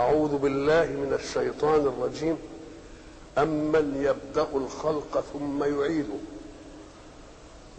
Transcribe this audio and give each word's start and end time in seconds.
أعوذ 0.00 0.38
بالله 0.38 0.86
من 0.86 1.12
الشيطان 1.12 1.80
الرجيم. 1.80 2.36
أمن 3.38 4.02
يبدأ 4.02 4.48
الخلق 4.54 5.24
ثم 5.32 5.64
يعيده؟ 5.64 6.20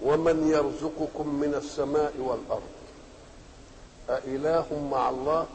ومن 0.03 0.47
يرزقكم 0.47 1.35
من 1.35 1.53
السماء 1.55 2.13
والأرض؟ 2.19 2.71
أإله 4.09 4.89
مع 4.91 5.09
الله؟ 5.09 5.45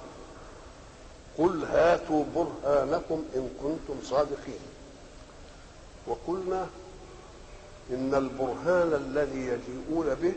قل 1.38 1.65
هاتوا 1.65 2.24
برهانكم 2.35 3.24
إن 3.37 3.51
كنتم 3.62 4.03
صادقين. 4.04 4.60
وقلنا 6.06 6.67
إن 7.90 8.14
البرهان 8.14 8.92
الذي 8.92 9.38
يجيئون 9.38 10.14
به 10.14 10.35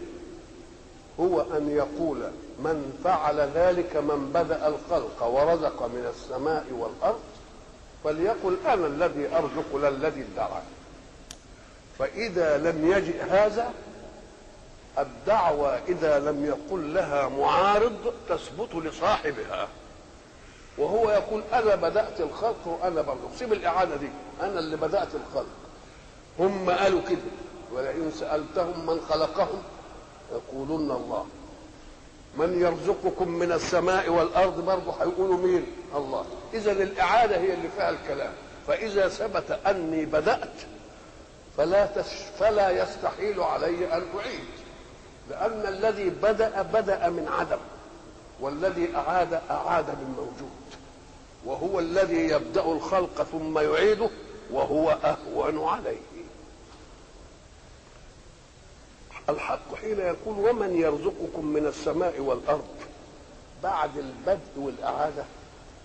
هو 1.19 1.41
أن 1.41 1.69
يقول 1.69 2.31
من 2.63 2.99
فعل 3.03 3.39
ذلك 3.39 3.95
من 3.95 4.31
بدأ 4.33 4.67
الخلق 4.67 5.23
ورزق 5.23 5.83
من 5.83 6.13
السماء 6.15 6.65
والأرض 6.71 7.19
فليقل 8.03 8.57
أنا 8.65 8.87
الذي 8.87 9.35
أرزق 9.35 9.75
لا 9.75 9.87
الذي 9.87 10.25
ادعى. 10.33 10.61
فإذا 11.99 12.57
لم 12.57 12.91
يجئ 12.91 13.21
هذا 13.21 13.73
الدعوة 14.99 15.79
إذا 15.87 16.19
لم 16.19 16.45
يقل 16.45 16.93
لها 16.93 17.29
معارض 17.29 18.13
تثبت 18.29 18.75
لصاحبها. 18.75 19.67
وهو 20.77 21.11
يقول 21.11 21.43
أنا 21.53 21.75
بدأت 21.75 22.21
الخلق 22.21 22.67
وأنا 22.67 23.01
برزق. 23.01 23.35
سيب 23.39 23.53
الإعادة 23.53 23.95
دي. 23.95 24.09
أنا 24.41 24.59
اللي 24.59 24.77
بدأت 24.77 25.09
الخلق. 25.15 25.55
هم 26.39 26.69
قالوا 26.69 27.01
كده. 27.09 27.19
ولئن 27.73 28.11
سألتهم 28.11 28.85
من 28.85 29.01
خلقهم 29.09 29.63
يقولون 30.31 30.91
الله. 30.91 31.25
من 32.37 32.61
يرزقكم 32.61 33.29
من 33.29 33.51
السماء 33.51 34.09
والأرض 34.09 34.65
برضه 34.65 34.93
هيقولوا 35.01 35.37
مين؟ 35.37 35.65
الله. 35.95 36.25
إذا 36.53 36.71
الإعادة 36.71 37.37
هي 37.37 37.53
اللي 37.53 37.69
فيها 37.77 37.89
الكلام. 37.89 38.31
فإذا 38.67 39.07
ثبت 39.07 39.59
أني 39.67 40.05
بدأت 40.05 40.53
فلا 41.57 41.85
تش 41.85 42.07
فلا 42.39 42.83
يستحيل 42.83 43.41
علي 43.41 43.93
أن 43.93 44.03
أعيد. 44.17 44.49
لأن 45.29 45.73
الذي 45.73 46.09
بدأ 46.09 46.61
بدأ 46.61 47.09
من 47.09 47.27
عدم 47.39 47.59
والذي 48.39 48.95
أعاد 48.95 49.33
أعاد 49.51 49.89
من 49.89 50.13
موجود. 50.17 50.59
وهو 51.45 51.79
الذي 51.79 52.27
يبدأ 52.29 52.63
الخلق 52.63 53.23
ثم 53.23 53.59
يعيده 53.59 54.09
وهو 54.51 54.89
أهون 54.89 55.67
عليه. 55.67 55.97
الحق 59.29 59.75
حين 59.75 59.99
يقول 59.99 60.49
ومن 60.49 60.75
يرزقكم 60.77 61.45
من 61.45 61.67
السماء 61.67 62.19
والأرض 62.19 62.67
بعد 63.63 63.97
البدء 63.97 64.57
والإعادة 64.57 65.23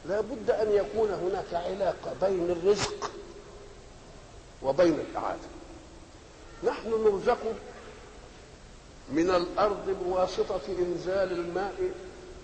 لا 0.06 0.20
بد 0.20 0.51
أن 0.51 0.73
يكون 0.73 1.11
هناك 1.11 1.55
علاقة 1.55 2.12
بين 2.23 2.51
الرزق 2.51 3.11
وبين 4.62 4.95
الإعادة. 5.11 5.48
نحن 6.64 6.91
نرزق 7.05 7.39
من 9.09 9.31
الأرض 9.31 9.97
بواسطة 10.05 10.61
إنزال 10.79 11.33
الماء 11.33 11.75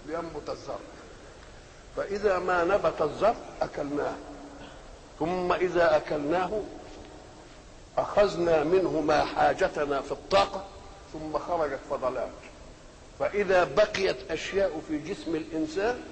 لينبت 0.07 0.51
الزرع. 0.51 0.79
فإذا 1.97 2.39
ما 2.39 2.65
نبت 2.65 3.03
الزرع 3.03 3.35
أكلناه 3.63 4.15
ثم 5.19 5.53
إذا 5.53 5.97
أكلناه 5.97 6.51
أخذنا 7.99 8.65
منه 8.65 9.01
ما 9.01 9.25
حاجتنا 9.25 10.01
في 10.01 10.13
الطاقة 10.13 10.65
ثم 11.13 11.39
خرجت 11.39 11.79
فضلات 11.91 12.31
فإذا 13.19 13.65
بقيت 13.65 14.31
أشياء 14.31 14.83
في 14.89 14.99
جسم 14.99 15.35
الإنسان 15.37 16.03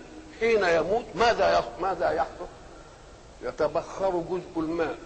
حين 0.40 0.64
يموت 0.64 1.04
ماذا 1.14 1.64
ماذا 1.80 2.10
يحدث؟ 2.10 2.48
يتبخر 3.42 4.10
جزء 4.30 4.60
الماء. 4.60 4.98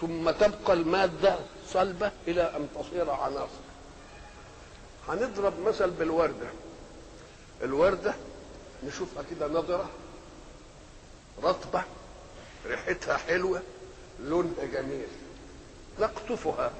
ثم 0.00 0.30
تبقى 0.30 0.72
المادة 0.72 1.36
صلبة 1.68 2.10
إلى 2.28 2.42
أن 2.42 2.68
تصير 2.78 3.10
عناصر. 3.10 3.62
هنضرب 5.08 5.52
مثل 5.66 5.90
بالوردة. 5.90 6.48
الوردة 7.62 8.14
نشوفها 8.86 9.22
كده 9.30 9.46
نضرة 9.48 9.88
رطبة 11.42 11.82
ريحتها 12.66 13.16
حلوة 13.16 13.62
لونها 14.20 14.64
جميل. 14.72 15.08
نقطفها. 16.00 16.70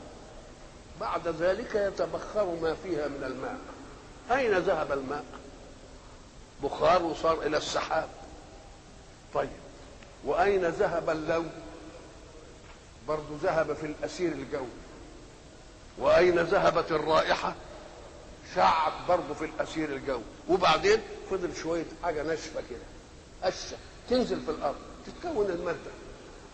بعد 1.01 1.29
ذلك 1.29 1.75
يتبخر 1.75 2.45
ما 2.63 2.75
فيها 2.75 3.09
من 3.09 3.25
الماء. 3.25 3.59
أين 4.31 4.59
ذهب 4.59 4.93
الماء؟ 4.93 5.25
بخار 6.63 7.03
وصار 7.03 7.43
إلى 7.43 7.57
السحاب. 7.57 8.09
طيب 9.35 9.51
وأين 10.25 10.65
ذهب 10.65 11.11
اللون؟ 11.11 11.51
برضو 13.09 13.35
ذهب 13.43 13.73
في 13.73 13.87
الأسير 13.87 14.33
الجوي. 14.33 14.67
وأين 15.99 16.39
ذهبت 16.39 16.93
الرائحة؟ 16.93 17.55
شعت 18.55 18.93
برضو 19.09 19.35
في 19.35 19.45
الأسير 19.45 19.93
الجوي. 19.93 20.23
وبعدين 20.49 21.01
فضل 21.31 21.57
شوية 21.57 21.87
حاجة 22.03 22.23
ناشفة 22.23 22.63
كده 22.71 22.79
قشة 23.43 23.77
تنزل 24.11 24.41
في 24.41 24.51
الأرض 24.51 24.77
تتكون 25.07 25.47
المادة. 25.47 25.91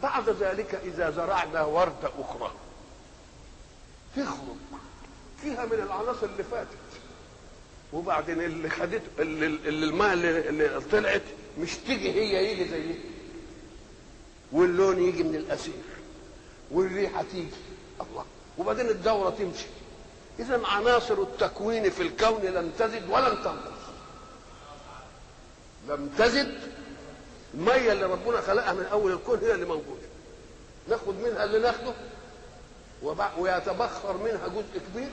بعد 0.03 0.28
ذلك 0.28 0.75
إذا 0.75 1.11
زرعنا 1.11 1.65
وردة 1.65 2.11
أخرى. 2.21 2.50
تخرج 4.16 4.56
فيها 5.42 5.64
من 5.64 5.72
العناصر 5.72 6.26
اللي 6.26 6.44
فاتت. 6.44 6.69
وبعدين 7.92 8.41
اللي 8.41 8.70
خدته 8.70 9.00
اللي, 9.19 9.47
اللي 9.47 9.86
الماء 9.86 10.12
اللي, 10.12 10.80
طلعت 10.92 11.22
مش 11.58 11.76
تيجي 11.86 12.12
هي 12.12 12.52
يجي 12.52 12.69
زي 12.69 12.94
واللون 14.52 15.02
يجي 15.02 15.22
من 15.22 15.34
الأسير. 15.34 15.75
والريحة 16.70 17.22
تيجي. 17.32 17.48
الله. 18.00 18.25
وبعدين 18.58 18.88
الدورة 18.88 19.30
تمشي. 19.30 19.66
اذا 20.38 20.60
عناصر 20.66 21.22
التكوين 21.22 21.91
في 21.91 22.02
الكون 22.02 22.42
لم 22.42 22.70
تزد 22.78 23.10
ولم 23.10 23.34
تنقص. 23.42 23.84
لم 25.88 26.10
تزد 26.19 26.54
المية 27.54 27.92
اللي 27.92 28.04
ربنا 28.04 28.41
خلقها 28.41 28.72
من 28.72 28.84
أول 28.92 29.12
الكون 29.12 29.38
هي 29.38 29.54
اللي 29.54 29.66
موجودة. 29.66 30.08
ناخد 30.88 31.14
منها 31.14 31.44
اللي 31.44 31.58
ناخده 31.58 31.92
ويتبخر 33.38 34.16
منها 34.16 34.48
جزء 34.48 34.81
كبير 34.88 35.10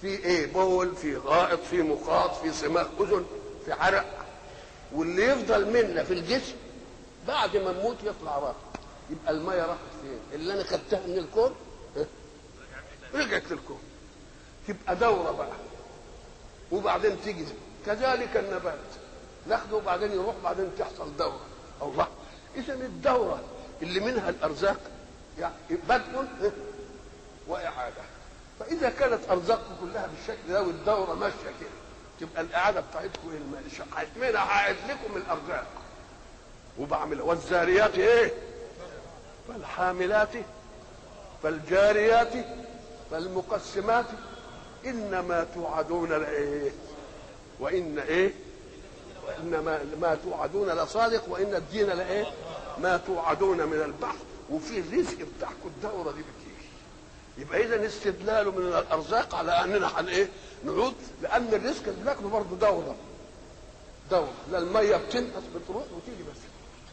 في 0.00 0.06
إيه؟ 0.06 0.52
بول 0.52 0.96
في 0.96 1.16
غائط 1.16 1.60
في 1.60 1.82
مخاط 1.82 2.34
في 2.34 2.52
صماغ 2.52 2.86
أذن 3.00 3.24
في 3.64 3.72
عرق. 3.72 4.26
واللي 4.92 5.24
يفضل 5.24 5.66
منا 5.72 6.04
في 6.04 6.12
الجسم 6.12 6.54
بعد 7.28 7.56
ما 7.56 7.72
نموت 7.72 7.96
يطلع 8.04 8.38
راح 8.38 8.54
يبقى 9.10 9.32
المية 9.32 9.62
راحت 9.62 9.78
فين؟ 10.02 10.40
اللي 10.40 10.54
أنا 10.54 10.64
خدتها 10.64 11.06
من 11.06 11.18
الكون؟ 11.18 11.54
رجعت 13.14 13.42
للكون. 13.50 13.78
تبقى 14.68 14.96
دورة 14.96 15.30
بقى. 15.30 15.52
وبعدين 16.72 17.16
تيجي. 17.24 17.44
كذلك 17.86 18.36
النبات. 18.36 18.78
ناخده 19.48 19.76
وبعدين 19.76 20.12
يروح 20.12 20.34
بعدين 20.44 20.70
تحصل 20.78 21.16
دورة. 21.18 21.40
الله. 21.82 22.08
اذا 22.56 22.74
الدورة 22.74 23.40
اللي 23.82 24.00
منها 24.00 24.28
الأرزاق 24.30 24.80
يعني 25.38 25.54
بدء 25.88 26.26
وإعادة 27.48 28.02
فإذا 28.60 28.90
كانت 28.90 29.20
أرزاقكم 29.30 29.74
كلها 29.80 30.06
بالشكل 30.06 30.48
ده 30.52 30.62
والدورة 30.62 31.14
ماشية 31.14 31.36
كده 31.60 31.68
تبقى 32.20 32.42
الإعادة 32.42 32.80
بتاعتكم 32.80 33.30
إيه 33.30 33.38
المال 33.38 34.36
هعيد 34.36 34.76
لكم 34.88 35.16
الأرزاق 35.16 35.66
وبعمل 36.78 37.20
والزاريات 37.22 37.94
إيه؟ 37.94 38.32
فالحاملات 39.48 40.28
فالجاريات 41.42 42.32
فالمقسمات 43.10 44.04
إنما 44.86 45.46
توعدون 45.54 46.08
لإيه؟ 46.12 46.70
وإن 47.60 47.98
إيه؟ 47.98 48.32
وإنما 49.26 49.84
ما 50.00 50.14
توعدون 50.24 50.68
لصادق 50.70 51.24
وإن 51.28 51.54
الدين 51.54 51.86
لإيه؟ 51.86 52.26
ما 52.78 52.96
توعدون 53.06 53.56
من 53.66 53.82
البحث 53.82 54.18
وفي 54.50 54.78
الرزق 54.80 55.16
بتاعكم 55.36 55.66
الدورة 55.76 56.12
دي 56.12 56.22
يبقى 57.38 57.64
اذا 57.64 57.86
استدلاله 57.86 58.50
من 58.50 58.66
الأرزاق 58.66 59.34
على 59.34 59.64
أننا 59.64 60.00
هن 60.00 60.08
إيه؟ 60.08 60.28
نعود 60.64 60.94
لأن 61.22 61.48
الرزق 61.54 61.82
اللي 61.88 62.00
بناكله 62.02 62.28
برضه 62.28 62.56
دوره 62.56 62.96
دوره 64.10 64.32
لا 64.50 64.58
المية 64.58 64.96
بتنقص 64.96 65.42
بتروح 65.56 65.84
وتيجي 65.96 66.22
بس. 66.22 66.40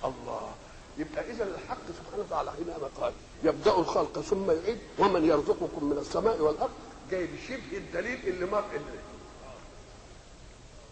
الله. 0.05 0.51
يبقى 0.97 1.31
اذا 1.31 1.43
الحق 1.43 1.77
سبحانه 1.87 2.23
وتعالى 2.27 2.51
حينما 2.51 2.89
قال. 3.01 3.13
يبدأ 3.43 3.71
الخلق 3.77 4.19
ثم 4.19 4.51
يعيد 4.51 4.77
ومن 4.99 5.25
يرزقكم 5.25 5.85
من 5.85 5.97
السماء 5.97 6.41
والأرض. 6.41 6.71
جاي 7.11 7.27
بشبه 7.27 7.77
الدليل 7.77 8.19
اللي 8.27 8.45
مر 8.45 8.63
اللي 8.73 8.99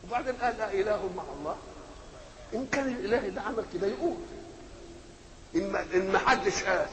وبعدين 0.07 0.35
قال 0.35 0.57
لا 0.57 0.73
إله 0.73 1.09
مع 1.17 1.23
الله. 1.39 1.55
إن 2.53 2.65
كان 2.71 2.87
الإله 2.87 3.29
ده 3.29 3.41
عمل 3.41 3.63
كده 3.73 3.87
يقول. 3.87 4.15
إن 5.55 6.11
ما 6.11 6.19
حدش 6.19 6.63
قال. 6.63 6.87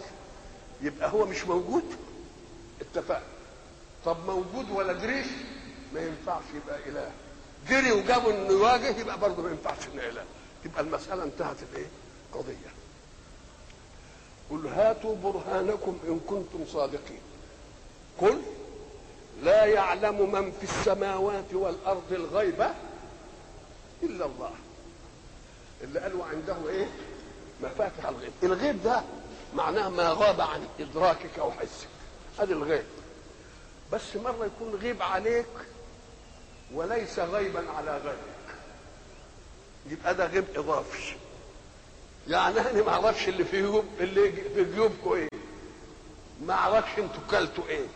يبقى 0.83 1.13
هو 1.13 1.27
مش 1.27 1.45
موجود. 1.45 1.85
اتفقنا. 2.81 3.23
طب 4.05 4.17
موجود 4.27 4.71
ولا 4.71 4.93
جريش؟ 4.93 5.27
ما 5.95 6.01
ينفعش 6.01 6.43
يبقى 6.55 6.79
إله. 6.89 7.11
جري 7.69 7.93
وجابوا 7.93 8.33
إنه 8.33 8.51
يواجه 8.53 8.99
يبقى 9.01 9.19
برضه 9.19 9.43
ما 9.43 9.51
ينفعش 9.51 9.89
إنه 9.95 10.03
إله. 10.03 10.25
تبقى 10.65 10.81
المسألة 10.81 11.25
انتهت 11.25 11.57
الايه 11.73 11.87
قضية. 12.35 12.73
قل 14.51 14.67
هاتوا 14.67 15.17
برهانكم 15.17 15.99
إن 16.09 16.21
كنتم 16.27 16.65
صادقين. 16.73 17.21
قل 18.21 18.43
لا 19.43 19.65
يعلم 19.65 20.33
من 20.33 20.53
في 20.53 20.65
السماوات 20.65 21.55
والأرض 21.55 22.13
الغيب 22.13 22.67
إلا 24.03 24.27
الله. 24.27 24.51
اللي 25.83 26.01
قالوا 26.01 26.25
عنده 26.25 26.57
إيه؟ 26.69 26.87
مفاتح 27.63 28.07
الغيب. 28.09 28.33
الغيب 28.43 28.83
ده 28.83 29.03
معناه 29.55 29.89
ما 29.89 30.09
غاب 30.09 30.41
عن 30.41 30.67
إدراكك 30.81 31.39
أو 31.39 31.51
هذا 32.41 32.53
الغيب. 32.53 32.85
بس 33.93 34.17
مرة 34.17 34.47
يكون 34.47 34.75
غيب 34.75 35.03
عليك 35.03 35.47
وليس 36.75 37.19
غيبا 37.19 37.71
على 37.71 37.97
غيرك. 37.97 38.57
يبقى 39.87 40.15
ده 40.15 40.27
غيب 40.27 40.45
إضافي. 40.57 41.17
يعني 42.29 42.61
أنا 42.61 42.83
ما 42.83 42.91
أعرفش 42.93 43.29
اللي 43.29 43.45
في 43.45 43.61
جيوب 43.61 43.85
اللي 44.01 44.33
في 44.33 44.65
جيوبكم 44.65 45.13
إيه. 45.13 45.29
ما 46.43 46.55
أعرفش 46.55 46.99
أنتوا 46.99 47.21
كلتوا 47.31 47.65
إيه. 47.69 47.87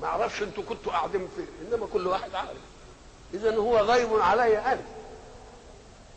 ما 0.00 0.06
أعرفش 0.06 0.42
أنتوا 0.42 0.62
كنتوا 0.68 0.92
قاعدين 0.92 1.28
فين. 1.36 1.46
إنما 1.62 1.86
كل 1.86 2.06
واحد 2.06 2.34
عارف. 2.34 2.58
اذا 3.34 3.56
هو 3.56 3.78
غيب 3.78 4.14
علي 4.20 4.58
أنا. 4.58 4.82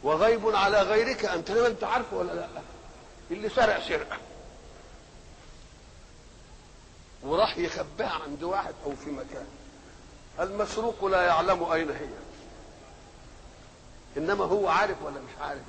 وغيب 0.04 0.56
على 0.56 0.82
غيرك 0.82 1.26
أنت. 1.26 1.50
أنت 1.50 1.84
عارفه 1.84 2.18
ولا 2.18 2.34
لا؟ 2.34 2.48
اللي 3.32 3.50
سرق 3.50 3.88
سرقة. 3.88 4.18
وراح 7.24 7.58
يخبيها 7.58 8.20
عند 8.26 8.44
واحد 8.44 8.74
أو 8.86 8.96
في 8.96 9.10
مكان. 9.10 9.46
المسروق 10.40 11.06
لا 11.06 11.22
يعلم 11.22 11.64
أين 11.64 11.90
هي. 11.90 12.10
إنما 14.18 14.44
هو 14.44 14.68
عارف 14.68 15.02
ولا 15.04 15.20
مش 15.20 15.42
عارف. 15.42 15.62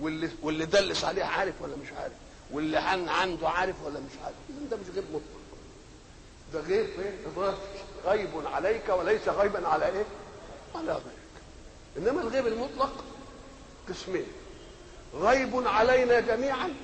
واللي 0.00 0.30
واللي 0.42 0.66
دلس 0.66 1.04
عليه 1.04 1.24
عارف 1.24 1.54
ولا 1.62 1.76
مش 1.76 1.88
عارف. 2.00 2.12
واللي 2.50 2.78
عن 2.78 3.08
عنده 3.08 3.48
عارف 3.48 3.76
ولا 3.84 4.00
مش 4.00 4.12
عارف. 4.24 4.36
ده 4.70 4.76
مش 4.76 4.86
غيب 4.94 5.04
مطلق. 5.10 5.40
ده 6.52 6.60
غيب 6.60 7.00
إيه 7.00 7.14
غيب 8.06 8.46
عليك 8.46 8.88
وليس 8.88 9.28
غيبا 9.28 9.68
على 9.68 9.86
إيه؟ 9.86 10.04
على 10.74 10.92
غيرك. 10.92 11.02
إنما 11.96 12.20
الغيب 12.20 12.46
المطلق 12.46 13.04
قسمين. 13.88 14.26
غيب 15.14 15.66
علينا 15.66 16.20
جميعا 16.20 16.74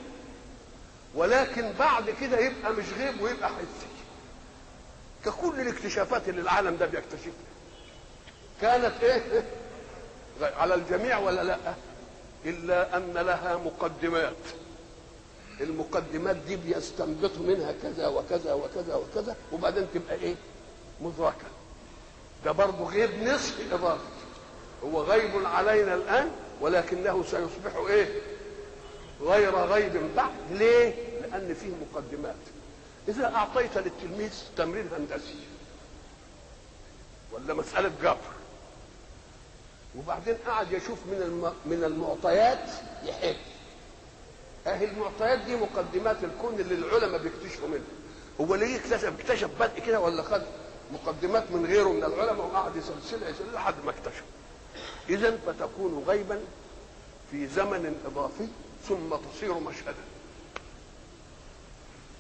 ولكن 1.17 1.73
بعد 1.79 2.11
كده 2.21 2.39
يبقى 2.39 2.73
مش 2.73 2.85
غيب 2.99 3.21
ويبقى 3.21 3.49
حسي. 3.49 3.87
ككل 5.25 5.61
الاكتشافات 5.61 6.29
اللي 6.29 6.41
العالم 6.41 6.77
ده 6.77 6.87
بيكتشفها. 6.87 7.33
كانت 8.61 8.93
إيه؟ 9.03 9.45
على 10.61 10.75
الجميع 10.75 11.19
ولا 11.19 11.45
لأ؟ 11.45 11.75
إلا 12.45 12.97
أن 12.97 13.13
لها 13.13 13.57
مقدمات. 13.57 14.37
المقدمات 15.61 16.37
دي 16.37 16.57
بيستنبطوا 16.57 17.43
منها 17.43 17.73
كذا 17.83 18.07
وكذا 18.07 18.53
وكذا 18.53 18.95
وكذا 18.95 19.37
وبعدين 19.53 19.87
تبقى 19.95 20.15
إيه؟ 20.15 20.35
مدركه 21.01 21.47
ده 22.45 22.53
برضه 22.53 22.85
غيب 22.85 23.23
نصف 23.23 23.73
إضافي. 23.73 24.01
هو 24.85 25.03
غيب 25.03 25.47
علينا 25.47 25.95
الآن 25.95 26.31
ولكنه 26.61 27.23
سيصبح 27.23 27.77
إيه؟ 27.89 28.09
غير 29.23 29.57
غيب 29.57 30.15
بعد. 30.17 30.31
ليه؟ 30.51 31.06
لأن 31.37 31.55
فيه 31.55 31.71
مقدمات. 31.93 32.35
إذا 33.09 33.35
أعطيت 33.35 33.79
للتلميذ 33.79 34.33
تمرين 34.57 34.89
هندسي 34.99 35.35
ولا 37.33 37.55
مسألة 37.55 37.93
جبر. 38.03 38.17
وبعدين 39.99 40.35
قعد 40.47 40.73
يشوف 40.73 40.99
من 41.07 41.23
الم... 41.23 41.53
من 41.67 41.85
المعطيات 41.85 42.71
يحل 43.05 43.37
أهي 44.67 44.85
المعطيات 44.85 45.39
دي 45.39 45.57
مقدمات 45.57 46.17
الكون 46.25 46.61
اللي 46.61 46.75
العلماء 46.75 47.23
بيكتشفوا 47.23 47.69
منها. 47.69 47.81
هو 48.41 48.55
ليه 48.55 48.77
اكتشف 48.77 49.13
اكتشف 49.21 49.51
بدء 49.61 49.79
كده 49.87 50.01
ولا 50.01 50.23
خد 50.23 50.43
مقدمات 50.93 51.51
من 51.51 51.67
غيره 51.67 51.89
من 51.89 52.05
العلماء 52.05 52.47
وقعد 52.47 52.77
يسلسلها 52.77 53.29
يسلسلها 53.29 53.55
لحد 53.55 53.75
ما 53.85 53.91
اكتشف. 53.91 54.25
اذا 55.09 55.39
فتكون 55.47 56.05
غيبا 56.07 56.41
في 57.31 57.47
زمن 57.47 58.01
إضافي 58.07 58.47
ثم 58.89 59.17
تصير 59.31 59.55
مشهدا. 59.55 60.05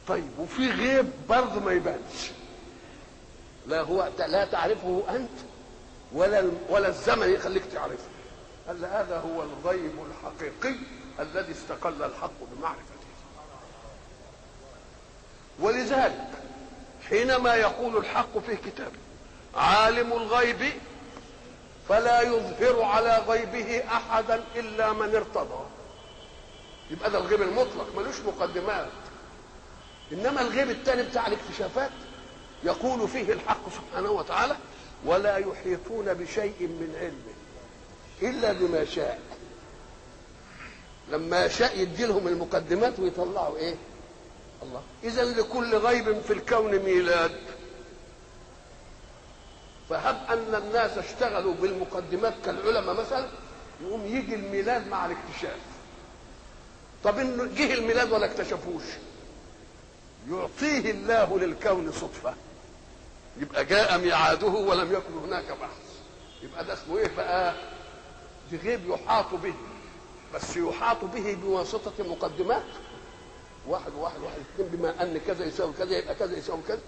طيب 0.08 0.38
وفي 0.38 0.70
غيب 0.70 1.10
برضه 1.28 1.60
ما 1.60 1.72
يبانش. 1.72 2.30
لا 3.66 3.80
هو 3.80 4.08
لا 4.18 4.44
تعرفه 4.44 5.02
أنت 5.10 5.38
ولا 6.12 6.50
ولا 6.68 6.88
الزمن 6.88 7.32
يخليك 7.32 7.64
تعرفه. 7.72 8.08
قال 8.66 8.84
هذا 8.84 9.18
هو 9.18 9.42
الغيب 9.42 9.92
الحقيقي 10.10 10.76
الذي 11.20 11.52
استقل 11.52 12.02
الحق 12.02 12.40
بمعرفته. 12.40 12.96
ولذلك 15.60 16.30
حينما 17.08 17.54
يقول 17.54 17.96
الحق 17.96 18.38
في 18.38 18.56
كتابه 18.56 18.98
عالم 19.54 20.12
الغيب 20.12 20.72
فلا 21.88 22.22
يظهر 22.22 22.82
على 22.82 23.18
غيبه 23.28 23.84
أحدا 23.88 24.44
إلا 24.56 24.92
من 24.92 25.14
ارتضى. 25.14 25.64
يبقى 26.90 27.10
ده 27.10 27.18
الغيب 27.18 27.42
المطلق 27.42 27.86
ملوش 27.96 28.20
مقدمات. 28.20 28.88
إنما 30.12 30.40
الغيب 30.40 30.70
الثاني 30.70 31.02
بتاع 31.02 31.26
الاكتشافات 31.26 31.90
يقول 32.64 33.08
فيه 33.08 33.32
الحق 33.32 33.60
سبحانه 33.74 34.10
وتعالى 34.10 34.56
ولا 35.04 35.36
يحيطون 35.36 36.14
بشيء 36.14 36.54
من 36.60 36.94
علمه 37.00 37.36
إلا 38.22 38.52
بما 38.52 38.84
شاء. 38.84 39.20
لما 41.10 41.44
يشاء 41.44 41.78
يدي 41.78 42.06
لهم 42.06 42.28
المقدمات 42.28 42.98
ويطلعوا 42.98 43.56
إيه؟ 43.56 43.74
الله. 44.62 44.82
إذا 45.04 45.24
لكل 45.24 45.74
غيب 45.76 46.20
في 46.20 46.32
الكون 46.32 46.78
ميلاد. 46.78 47.40
فهب 49.90 50.16
أن 50.30 50.54
الناس 50.54 50.98
اشتغلوا 50.98 51.54
بالمقدمات 51.54 52.34
كالعلماء 52.44 52.94
مثلا 52.94 53.28
يقوم 53.82 54.06
يجي 54.06 54.34
الميلاد 54.34 54.88
مع 54.88 55.06
الاكتشاف. 55.06 55.60
طب 57.04 57.18
إنه 57.18 57.44
جه 57.44 57.74
الميلاد 57.74 58.12
ولا 58.12 58.26
اكتشفوش؟ 58.26 58.82
يعطيه 60.30 60.90
الله 60.90 61.38
للكون 61.38 61.92
صدفة. 61.92 62.34
يبقى 63.40 63.64
جاء 63.64 63.98
ميعاده 63.98 64.46
ولم 64.46 64.92
يكن 64.92 65.18
هناك 65.24 65.44
بحث. 65.44 65.86
يبقى 66.42 66.64
ده 66.64 66.72
اسمه 66.72 66.98
إيه 66.98 67.16
بقى؟ 67.16 67.54
دي 68.50 68.56
غيب 68.56 68.90
يحاط 68.90 69.34
به. 69.34 69.54
بس 70.34 70.56
يحاط 70.56 71.04
به 71.04 71.34
بواسطة 71.42 71.92
مقدمات 72.04 72.62
واحد 73.66 73.92
واحد 73.94 74.20
واحد 74.20 74.36
اثنين 74.54 74.68
بما 74.68 75.02
أن 75.02 75.20
كذا 75.26 75.44
يساوي 75.44 75.72
كذا 75.78 75.98
يبقى 75.98 76.14
كذا 76.14 76.36
يساوي 76.38 76.60
كذا. 76.68 76.80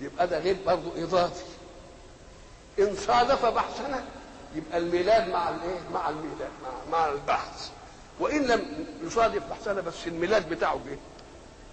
يبقى 0.00 0.26
ده 0.26 0.38
غيب 0.38 0.56
برضه 0.66 1.02
إضافي. 1.04 1.44
إن 2.78 2.96
صادف 2.96 3.46
بحثنا 3.46 4.04
يبقى 4.54 4.78
الميلاد 4.78 5.28
مع 5.28 5.48
الإيه؟ 5.48 5.78
مع 5.94 6.08
الميلاد 6.08 6.50
مع, 6.62 6.98
مع 6.98 7.08
البحث. 7.08 7.70
وإن 8.20 8.42
لم 8.46 8.86
يصادف 9.04 9.42
بحثنا 9.50 9.80
بس 9.80 10.06
الميلاد 10.06 10.48
بتاعه 10.48 10.74
جه 10.86 10.98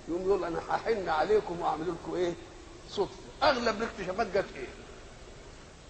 يقوم 0.09 0.21
يقول 0.27 0.43
أنا 0.43 0.59
هحن 0.69 1.09
عليكم 1.09 1.61
واعمل 1.61 1.85
لكم 1.87 2.15
إيه؟ 2.15 2.33
صدفة. 2.89 3.09
اغلب 3.43 3.77
الاكتشافات 3.81 4.27
جت 4.27 4.45
إيه؟ 4.55 4.67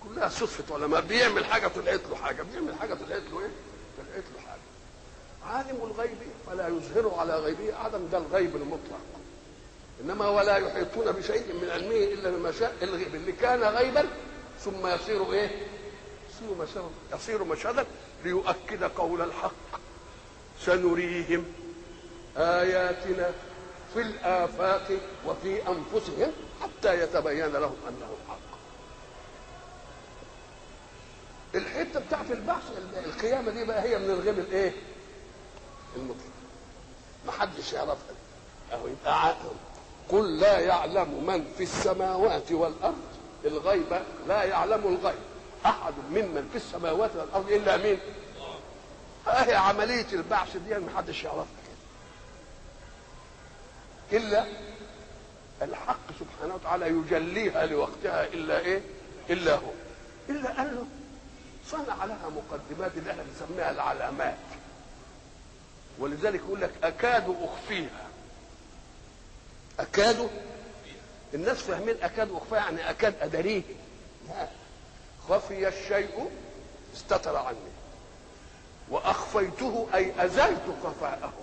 كلها 0.04 0.30
صدفة 0.30 0.76
علماء. 0.76 1.02
بيعمل 1.02 1.46
حاجة 1.46 1.68
طلعت 1.68 2.02
له 2.10 2.16
حاجة. 2.16 2.44
بيعمل 2.44 2.76
حاجة 2.76 2.94
طلعت 2.94 3.22
له 3.32 3.40
إيه؟ 3.40 3.52
طلعت 3.98 4.24
له 4.36 4.42
حاجة. 4.48 4.62
عالم 5.46 5.78
الغيب 5.84 6.18
فلا 6.48 6.68
يظهر 6.68 7.20
على 7.20 7.36
غيبه 7.40 7.76
أحدا 7.82 7.98
ده 7.98 8.18
الغيب 8.18 8.56
المطلق. 8.56 9.00
إنما 10.04 10.30
ولا 10.30 10.58
يحيطون 10.58 11.12
بشيء 11.12 11.54
من 11.62 11.70
علمه 11.70 11.96
إلا 11.96 12.30
بما 12.30 12.52
شاء 12.52 12.76
الغيب. 12.82 13.16
اللي 13.16 13.32
كان 13.32 13.64
غيبا 13.64 14.06
ثم 14.60 14.88
يصير 14.88 15.34
إيه؟ 15.34 15.50
يصير 16.30 16.56
مشهدا 16.60 16.90
يصير 17.14 17.44
مشهدا 17.44 17.86
ليؤكد 18.24 18.84
قول 18.84 19.22
الحق. 19.22 19.52
سنريهم 20.62 21.46
آياتنا 22.38 23.32
في 23.94 24.02
الآفاق 24.02 24.92
وفي 25.28 25.62
أنفسهم 25.68 26.32
حتى 26.62 27.00
يتبين 27.04 27.46
لهم 27.48 27.76
أنه 27.90 28.08
الحق 28.26 28.38
الحتة 31.56 32.00
بتاعت 32.00 32.32
البحث 32.32 32.64
القيامة 33.06 33.52
دي 33.52 33.66
بقى 33.66 33.82
هي 33.82 33.98
من 33.98 34.10
الغيب 34.10 34.40
الإيه؟ 34.40 34.72
المطلق. 35.96 36.24
ما 37.26 37.32
حدش 37.32 37.74
يعرفها 37.74 38.16
أهو 38.74 38.88
يبقى 38.88 39.36
قل 40.10 40.40
لا 40.40 40.60
يعلم 40.60 41.24
من 41.28 41.54
في 41.58 41.64
السماوات 41.64 42.52
والأرض. 42.52 42.98
الغيب 43.46 44.02
لا 44.28 44.44
يعلم 44.44 44.88
الغيب. 44.88 45.20
أحد 45.66 45.94
ممن 46.12 46.50
في 46.52 46.58
السماوات 46.58 47.12
والأرض 47.16 47.50
إلا 47.52 47.78
مين؟ 47.78 48.00
أهي 49.28 49.56
عملية 49.56 50.08
البعث 50.14 50.58
دي 50.58 50.74
ما 50.80 50.98
حدش 50.98 51.24
يعرفها. 51.24 51.46
إلا 54.12 54.46
الحق 55.62 56.00
سبحانه 56.20 56.56
وتعالى 56.56 56.88
يجليها 56.88 57.66
لوقتها 57.66 58.26
إلا 58.26 58.60
إيه؟ 58.60 58.82
إلا 59.30 59.56
هو. 59.56 59.72
إلا 60.30 60.62
أنه 60.62 60.86
صنع 61.68 62.06
لها 62.06 62.30
مقدمات 62.30 62.92
اللي 62.98 63.12
إحنا 63.12 63.24
بنسميها 63.24 63.72
العلامات. 63.72 64.36
ولذلك 66.00 66.40
يقول 66.40 66.62
لك 66.62 66.72
أكاد 66.84 67.36
أخفيها. 67.42 68.08
أكاد 69.80 70.30
الناس 71.34 71.58
فاهمين 71.58 71.96
أكاد 72.04 72.32
أخفيها 72.32 72.58
يعني 72.58 72.90
أكاد 72.90 73.14
أدريه. 73.22 73.62
خفي 75.30 75.68
الشيء 75.68 76.30
استتر 76.96 77.36
عني. 77.36 77.58
وأخفيته 78.90 79.88
أي 79.94 80.26
أزلت 80.26 80.62
خفاءه. 80.84 81.34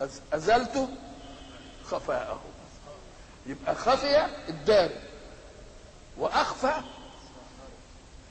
أز- 0.00 0.34
أزلت 0.34 0.88
خفاءه. 1.84 2.40
يبقى 3.46 3.74
خفي 3.74 4.26
الدار 4.48 4.90
وأخفى 6.18 6.72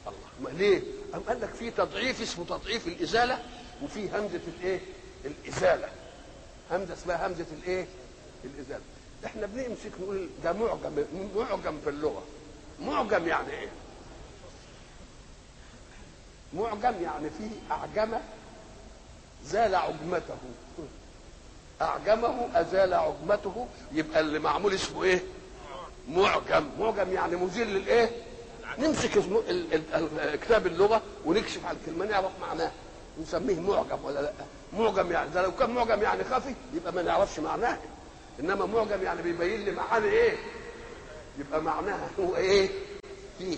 الله. 0.08 0.28
ما 0.42 0.50
ليه؟ 0.50 0.82
أم 1.16 1.20
قال 1.20 1.42
لك 1.42 1.50
في 1.54 1.72
تضعيف 1.72 2.22
اسمه 2.22 2.46
تضعيف 2.46 2.88
الإزالة 2.88 3.44
وفي 3.84 4.10
همزة 4.10 4.42
الإيه؟ 4.48 4.80
الإزالة. 5.26 5.90
همزة 6.72 6.94
اسمها 6.94 7.28
همزة 7.28 7.46
الإيه؟ 7.52 7.88
الإزالة. 8.44 8.84
إحنا 9.26 9.46
بنمسك 9.46 9.92
نقول 10.02 10.30
ده 10.44 10.54
معجم 10.54 11.06
معجم 11.36 11.80
في 11.84 11.90
اللغة. 11.90 12.24
معجم 12.82 13.28
يعني 13.28 13.52
إيه؟ 13.52 13.70
معجم 16.54 17.04
يعني 17.04 17.30
فيه 17.30 17.50
اعجم 17.72 18.18
زال 19.46 19.76
عجمته. 19.76 20.38
أعجمه 21.81 22.50
أزال 22.55 22.93
عجمته. 22.93 23.67
يبقى 23.91 24.19
اللي 24.19 24.39
معمول 24.39 24.74
اسمه 24.74 25.03
إيه؟ 25.03 25.24
معجم. 26.10 26.69
معجم 26.79 27.13
يعني 27.13 27.36
مزيل 27.36 27.67
للإيه؟ 27.67 28.10
نمسك 28.79 29.12
كتاب 30.41 30.67
اللغة 30.67 31.01
ونكشف 31.25 31.65
على 31.65 31.77
الكلمة 31.77 32.05
نعرف 32.05 32.31
معناها 32.41 32.72
نسميه 33.22 33.60
معجم 33.60 34.05
ولا 34.05 34.19
لأ؟ 34.22 34.31
معجم 34.74 35.12
يعني 35.12 35.29
ده 35.29 35.41
لو 35.41 35.55
كان 35.55 35.69
معجم 35.69 36.01
يعني 36.01 36.24
خفي 36.24 36.53
يبقى 36.74 36.93
ما 36.93 37.01
نعرفش 37.01 37.39
معناه. 37.39 37.77
إنما 38.39 38.65
معجم 38.65 39.03
يعني 39.03 39.22
بيبين 39.22 39.62
لي 39.65 39.72
معاني 39.72 40.07
إيه؟ 40.07 40.36
يبقى 41.39 41.62
معناها 41.62 42.10
هو 42.19 42.36
إيه؟ 42.36 42.69
فيه 43.39 43.57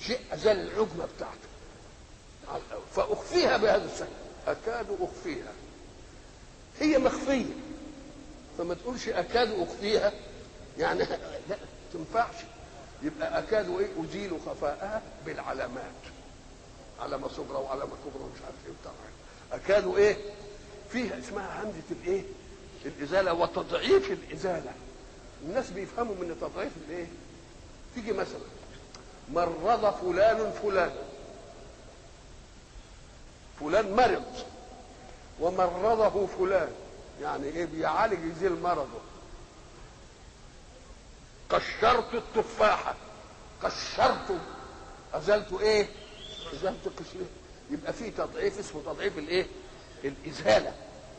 شيء 0.00 0.20
ازال 0.32 0.56
العجمة 0.60 1.08
بتاعته. 1.16 1.46
فأخفيها 2.94 3.56
بهذا 3.56 3.84
الشكل. 3.92 4.06
أكاد 4.46 4.86
أخفيها. 5.00 5.52
هي 6.80 6.98
مخفية. 6.98 7.44
فما 8.58 8.74
تقولش 8.74 9.08
أكاد 9.08 9.50
أخفيها 9.60 10.12
يعني 10.78 11.04
لا 11.48 11.56
تنفعش. 11.92 12.34
يبقى 13.02 13.38
أكاد 13.38 13.68
إيه؟ 13.78 13.88
ازيل 14.04 14.40
خفاءها 14.46 15.02
بالعلامات. 15.26 15.92
علامة 17.00 17.28
صغرى 17.28 17.58
وعلامة 17.58 17.92
كبرى 18.04 18.24
ومش 18.24 18.38
عارف 18.44 18.56
إيه 18.66 18.72
وبتاع. 18.72 18.92
أكاد 19.52 19.96
إيه؟ 19.96 20.16
فيها 20.92 21.18
اسمها 21.18 21.62
همزة 21.62 21.82
الإيه؟ 22.02 22.22
الإزالة 22.84 23.32
وتضعيف 23.32 24.10
الإزالة. 24.10 24.72
الناس 25.44 25.70
بيفهموا 25.70 26.14
من 26.14 26.36
تضعيف 26.40 26.72
الإيه؟ 26.88 27.06
تيجي 27.94 28.12
مثلا 28.12 28.40
مرض 29.32 29.94
فلان 29.94 30.52
فلان. 30.62 30.90
فلان 33.60 33.92
مرض. 33.96 34.24
ومرضه 35.40 36.26
فلان. 36.26 36.68
يعني 37.22 37.46
إيه 37.46 37.64
بيعالج 37.64 38.24
يزيل 38.24 38.62
مرضه. 38.62 39.00
قشرت 41.50 42.14
التفاحة. 42.14 42.94
قشرت 43.62 44.38
أزلت 45.14 45.52
إيه؟ 45.60 45.88
أزلت 46.52 46.88
قشرة. 46.88 47.26
يبقى 47.70 47.92
في 47.92 48.10
تضعيف 48.10 48.58
اسمه 48.58 48.82
تضعيف 48.86 49.18
الإيه؟ 49.18 49.46
الإزالة. 50.04 50.74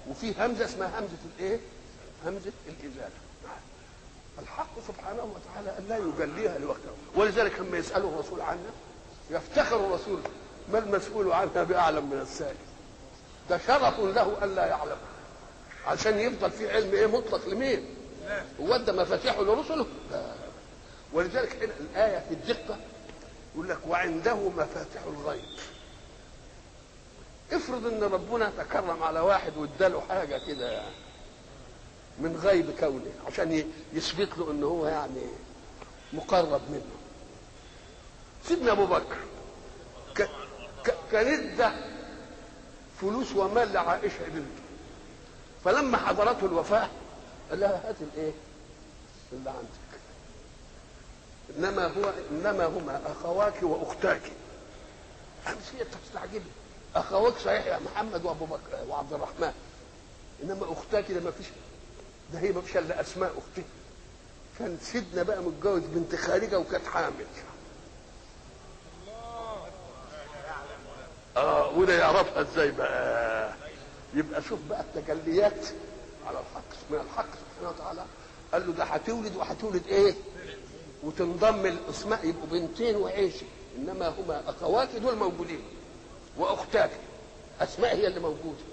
وفي 0.09 0.33
همزة 0.39 0.65
اسمها 0.65 0.99
همزة 0.99 1.17
الإيه؟ 1.37 1.59
همزة 2.25 2.51
الإزالة. 2.67 3.15
الحق 4.39 4.69
سبحانه 4.87 5.23
وتعالى 5.35 5.77
أن 5.77 5.85
لا 5.89 5.97
يجليها 5.97 6.57
لوقتها 6.57 6.91
ولذلك 7.15 7.59
لما 7.59 7.77
يسأله 7.77 8.09
الرسول 8.09 8.41
عنها 8.41 8.71
يفتخر 9.29 9.85
الرسول 9.85 10.19
ما 10.71 10.77
المسؤول 10.79 11.31
عنها 11.31 11.63
بأعلم 11.63 12.09
من 12.09 12.19
السائل. 12.21 12.55
ده 13.49 13.59
شرف 13.67 13.99
له 13.99 14.43
أن 14.43 14.55
لا 14.55 14.65
يعلم. 14.65 14.97
عشان 15.87 16.19
يفضل 16.19 16.51
في 16.51 16.71
علم 16.71 16.93
إيه؟ 16.93 17.05
مطلق 17.05 17.47
لمين؟ 17.47 17.85
هو 18.61 18.77
ده 18.77 18.93
مفاتيحه 18.93 19.41
لرسله؟ 19.41 19.85
ولذلك 21.13 21.63
هنا 21.63 21.73
الآية 21.79 22.19
في 22.19 22.33
الدقة 22.33 22.77
يقول 23.55 23.69
لك 23.69 23.79
وعنده 23.87 24.35
مفاتيح 24.35 25.01
الغيب. 25.07 25.45
افرض 27.51 27.87
إن 27.87 28.03
ربنا 28.03 28.51
تكرم 28.57 29.03
على 29.03 29.19
واحد 29.19 29.57
واداله 29.57 30.01
حاجة 30.09 30.41
كده 30.47 30.71
يعني 30.71 30.95
من 32.19 32.37
غيب 32.43 32.71
كونه 32.79 33.11
عشان 33.27 33.71
يثبت 33.93 34.37
له 34.37 34.51
إن 34.51 34.63
هو 34.63 34.87
يعني 34.87 35.21
مقرب 36.13 36.61
منه. 36.71 36.81
سيدنا 38.47 38.71
أبو 38.71 38.85
بكر 38.85 39.17
كان 41.11 41.27
إدى 41.27 41.75
فلوس 43.01 43.31
ومال 43.35 43.73
لعائشة 43.73 44.25
بنته 44.27 44.61
فلما 45.65 45.97
حضرته 45.97 46.45
الوفاة 46.45 46.87
قال 47.49 47.59
لها 47.59 47.89
هات 47.89 47.95
الإيه؟ 48.01 48.31
اللي 49.33 49.49
عندك. 49.49 49.99
إنما 51.57 51.85
هو 51.87 52.13
إنما 52.31 52.65
هما 52.65 53.01
أخواك 53.11 53.63
وأختاك. 53.63 54.21
امس 55.47 55.71
هي 55.79 55.85
تستعجبي 56.05 56.49
اخواك 56.95 57.33
صحيح 57.37 57.65
يا 57.65 57.79
محمد 57.79 58.25
وأبو 58.25 58.45
بكر 58.45 58.85
وعبد 58.89 59.13
الرحمن. 59.13 59.53
إنما 60.43 60.71
أختاك 60.71 61.11
ده 61.11 61.19
ما 61.19 61.31
فيش 61.31 61.47
ده 62.33 62.39
هي 62.39 62.51
ما 62.51 62.61
فيش 62.61 62.77
إلا 62.77 63.01
أسماء 63.01 63.29
أختي. 63.37 63.63
كان 64.59 64.77
سيدنا 64.81 65.23
بقى 65.23 65.41
متجوز 65.41 65.81
بنت 65.81 66.15
خارجة 66.15 66.59
وكانت 66.59 66.85
حامل. 66.87 67.25
وده 71.75 71.93
يعرفها 71.99 72.41
إزاي 72.41 72.71
بقى؟ 72.71 73.53
يبقى 74.13 74.41
شوف 74.41 74.59
بقى 74.69 74.81
التجليات 74.81 75.67
على 76.27 76.39
الحق 76.39 76.91
من 76.91 76.97
الحق 76.97 77.25
سبحانه 77.35 77.69
وتعالى. 77.75 78.05
قال 78.53 78.67
له 78.67 78.73
ده 78.73 78.83
هتولد 78.83 79.35
وهتولد 79.35 79.81
إيه؟ 79.87 80.13
وتنضم 81.03 81.65
الاسماء 81.65 82.25
يبقوا 82.27 82.47
بنتين 82.51 82.95
وعيشه 82.95 83.45
انما 83.77 84.07
هما 84.07 84.43
اخواتك 84.47 84.95
دول 84.95 85.15
موجودين 85.15 85.61
واختاك 86.37 86.89
اسماء 87.61 87.95
هي 87.95 88.07
اللي 88.07 88.19
موجودة. 88.19 88.63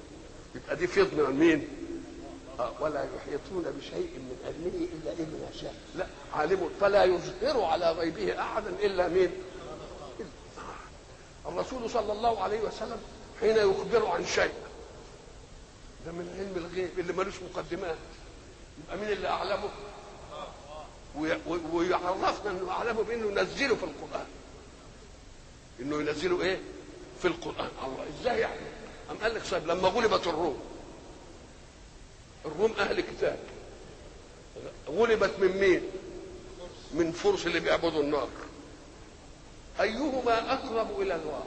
يبقى 0.55 0.77
دي 0.77 0.87
فيض 0.87 1.15
من 1.15 1.37
مين؟ 1.37 1.69
آه 2.59 2.73
ولا 2.81 3.07
يحيطون 3.17 3.63
بشيء 3.79 4.11
من 4.19 4.37
علمه 4.47 4.89
إلا 4.93 5.15
بما 5.19 5.61
شاء. 5.61 5.75
لا 5.97 6.07
عالم 6.35 6.71
فلا 6.81 7.05
يظهر 7.05 7.65
على 7.65 7.93
غيبه 7.93 8.41
أحدا 8.41 8.71
إلا 8.83 9.09
مين؟ 9.09 9.31
الرسول 11.47 11.91
صلى 11.91 12.13
الله 12.13 12.43
عليه 12.43 12.61
وسلم 12.61 12.99
حين 13.41 13.57
يخبر 13.57 14.07
عن 14.07 14.27
شيء. 14.27 14.53
ده 16.07 16.13
من 16.13 16.35
علم 16.39 16.65
الغيب 16.67 16.99
اللي 16.99 17.13
ملوش 17.13 17.35
مقدمات. 17.53 17.97
يبقى 18.85 18.97
مين 18.97 19.09
اللي 19.13 19.29
أعلمه؟ 19.29 19.69
وي- 21.17 21.39
وي- 21.47 21.61
ويعرفنا 21.73 22.51
إنه 22.51 22.71
أعلمه 22.71 23.03
بإنه 23.03 23.27
ينزله 23.41 23.75
في 23.77 23.85
القرآن. 23.85 24.27
إنه 25.81 25.97
ينزله 26.01 26.43
إيه؟ 26.43 26.61
في 27.23 27.29
القرآن. 27.29 27.71
الله 27.87 28.07
إزاي 28.21 28.41
يعني؟ 28.41 28.61
أم 29.11 29.17
قال 29.23 29.35
لك 29.35 29.43
طيب 29.51 29.67
لما 29.67 29.89
غلبت 29.89 30.27
الروم. 30.27 30.61
الروم 32.45 32.73
أهل 32.79 33.01
كتاب. 33.01 33.39
غلبت 34.89 35.39
من 35.39 35.49
مين؟ 35.61 35.83
من 36.95 37.13
فرس 37.13 37.47
اللي 37.47 37.61
بيعبدوا 37.61 38.03
النار. 38.03 38.29
أيهما 39.81 40.53
أقرب 40.53 41.01
إلى 41.01 41.15
الله 41.15 41.45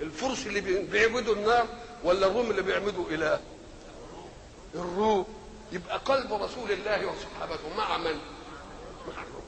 الفرس 0.00 0.46
اللي 0.46 0.60
بي- 0.60 0.78
بيعبدوا 0.82 1.34
النار 1.34 1.66
ولا 2.04 2.26
الروم 2.26 2.50
اللي 2.50 2.62
بيعبدوا 2.62 3.04
اله 3.10 3.40
الروم؟ 4.74 5.26
يبقى 5.72 5.98
قلب 5.98 6.32
رسول 6.32 6.72
الله 6.72 7.06
وصحابته 7.06 7.76
مع 7.76 7.98
من؟ 7.98 8.18
مع 9.08 9.22
الروم. 9.22 9.44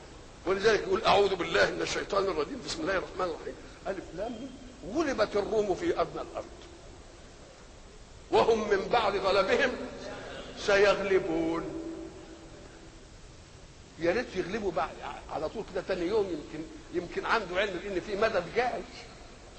ولذلك 0.47 0.81
يقول 0.83 1.05
أعوذ 1.05 1.35
بالله 1.35 1.71
من 1.71 1.83
الشيطان 1.83 2.25
الرجيم. 2.25 2.63
بسم 2.67 2.81
الله 2.81 2.93
الرحمن 2.97 3.35
الرحيم. 3.35 3.55
ألف 3.87 4.05
لام. 4.17 4.35
غلبت 4.95 5.37
الروم 5.37 5.75
في 5.75 6.01
ادنى 6.01 6.21
الأرض. 6.31 6.45
وهم 8.31 8.71
من 8.71 8.89
بعد 8.93 9.17
غلبهم 9.17 9.71
سيغلبون. 10.59 11.65
يا 14.01 14.13
ريت 14.13 14.27
يغلبوا 14.37 14.73
بعد 14.73 14.91
على 15.31 15.49
طول 15.49 15.65
كده 15.73 15.83
تاني 15.89 16.07
يوم 16.07 16.27
يمكن 16.27 16.65
يمكن 16.95 17.27
عنده 17.27 17.57
علم 17.61 17.81
ان 17.87 18.01
في 18.01 18.17
مدد 18.17 18.45
جاي 18.57 18.83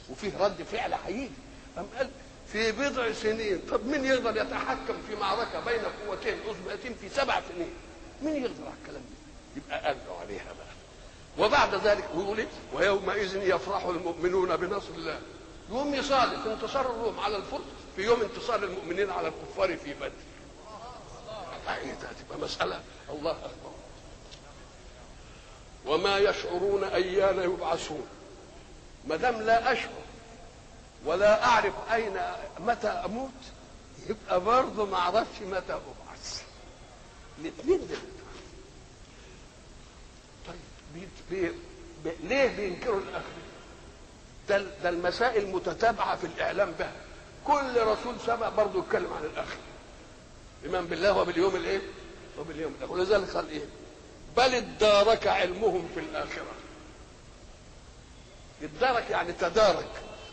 وفيه 0.10 0.32
رد 0.40 0.64
فعل 0.72 0.94
هيجي 1.08 1.30
أم 1.78 1.86
قال 1.98 2.10
في 2.52 2.72
بضع 2.72 3.12
سنين 3.12 3.62
طب 3.72 3.86
مين 3.86 4.06
يقدر 4.06 4.42
يتحكم 4.42 4.94
في 5.08 5.16
معركة 5.16 5.60
بين 5.66 5.80
قوتين 6.08 6.38
عظمتين 6.48 6.94
في 7.02 7.10
سبع 7.10 7.42
سنين؟ 7.54 7.70
مين 8.22 8.36
يقدر 8.44 8.64
على 8.66 8.74
الكلام 8.82 9.02
ده؟ 9.02 9.62
يبقى 9.62 9.86
قالوا 9.88 10.18
عليها 10.22 10.46
بقى. 10.54 11.46
وبعد 11.46 11.76
ذلك 11.76 12.04
ويقول 12.16 12.38
إيه؟ 12.38 12.48
ويومئذ 12.74 13.36
يفرح 13.36 13.86
المؤمنون 13.86 14.56
بنصر 14.58 14.90
الله. 14.98 15.20
يوم 15.70 15.94
يصادف 15.94 16.48
انتصار 16.48 16.86
الروم 16.92 17.20
على 17.20 17.38
الفرس 17.38 17.62
في 17.96 18.02
يوم 18.02 18.22
انتصار 18.22 18.64
المؤمنين 18.64 19.10
على 19.10 19.28
الكفار 19.28 19.78
في 19.78 19.94
بدر. 19.94 20.12
إيه 21.70 21.94
ده 21.94 22.10
تبقى 22.26 22.40
مسألة. 22.40 22.82
الله 23.10 23.32
أكبر. 23.32 23.72
وما 25.90 26.18
يشعرون 26.18 26.84
أيان 26.84 27.40
يبعثون. 27.44 28.08
ما 29.08 29.16
دام 29.16 29.42
لا 29.42 29.72
أشعر 29.72 29.90
ولا 31.06 31.46
أعرف 31.46 31.74
أين 31.94 32.18
متى 32.60 32.88
أموت 32.88 33.32
يبقى 34.10 34.42
برضه 34.42 34.86
ما 34.86 34.98
أعرفش 34.98 35.42
متى 35.42 35.74
أبعث. 35.74 36.42
الاثنين 37.42 37.78
دول. 37.88 37.98
طيب 40.48 41.08
بي 41.32 41.52
بي 42.04 42.12
ليه 42.24 42.48
بينكروا 42.58 43.00
الاخره 43.00 44.64
ده 44.84 44.90
المسائل 44.90 45.48
متتابعة 45.48 46.16
في 46.16 46.28
الإعلام 46.28 46.72
بها 46.72 46.92
كل 47.48 47.82
رسول 47.84 48.16
سبق 48.26 48.50
برضه 48.50 48.80
يتكلم 48.80 49.14
عن 49.14 49.24
الاخره 49.24 49.60
إيمان 50.66 50.86
بالله 50.86 51.18
وباليوم 51.18 51.56
الإيه؟ 51.56 51.82
وباليوم 52.40 52.74
الآخر. 52.80 52.94
ولذلك 52.94 53.30
قال 53.30 53.50
إيه؟ 53.50 53.66
بل 54.38 54.56
ادارك 54.56 55.28
علمهم 55.28 55.90
في 55.94 56.00
الآخرة. 56.00 56.52
ادارك 58.62 59.10
يعني 59.10 59.34
تدارك. 59.34 59.92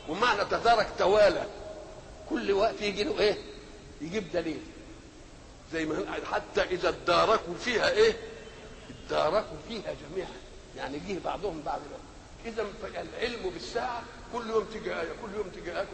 ومعنى 0.09 0.45
تدارك 0.45 0.88
توالى 0.99 1.47
كل 2.31 2.53
وقت 2.53 2.83
يجي 2.83 3.05
له 3.05 3.21
إيه؟ 3.21 3.37
يجيب 4.00 4.33
دليل. 4.33 4.61
زي 5.73 5.85
ما 5.85 6.07
حتى 6.33 6.62
إذا 6.62 6.88
اداركوا 6.88 7.55
فيها 7.55 7.91
إيه؟ 7.91 8.17
اداركوا 9.07 9.57
فيها 9.69 9.95
جميعا. 10.11 10.33
يعني 10.76 10.99
جه 11.09 11.19
بعضهم 11.25 11.62
بعض 11.67 11.81
إذا 12.47 12.67
العلم 12.85 13.50
بالساعة 13.50 14.03
كل 14.33 14.50
يوم 14.50 14.65
تيجي 14.73 14.95
آية 15.00 15.09
كل 15.23 15.35
يوم 15.37 15.49
تيجي 15.55 15.79
آية 15.79 15.87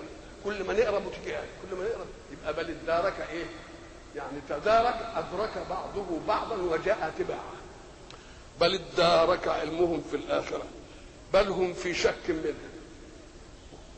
كل, 0.44 0.64
ما 0.64 0.72
نقرأ 0.72 1.00
تيجي 1.10 1.38
آية 1.38 1.48
كل 1.62 1.76
ما 1.76 1.84
نقرأ. 1.84 2.06
يبقى 2.32 2.54
بل 2.54 2.70
ادارك 2.70 3.26
إيه؟ 3.30 3.44
يعني 4.16 4.40
تدارك 4.48 5.12
أدرك 5.14 5.66
بعضه 5.70 6.20
بعضا 6.28 6.56
وجاء 6.56 7.12
تباعا 7.18 7.61
بل 8.60 8.74
ادارك 8.74 9.48
علمهم 9.48 10.02
في 10.10 10.16
الآخرة 10.16 10.64
بل 11.34 11.48
هم 11.48 11.74
في 11.74 11.94
شك 11.94 12.28
منها 12.28 12.54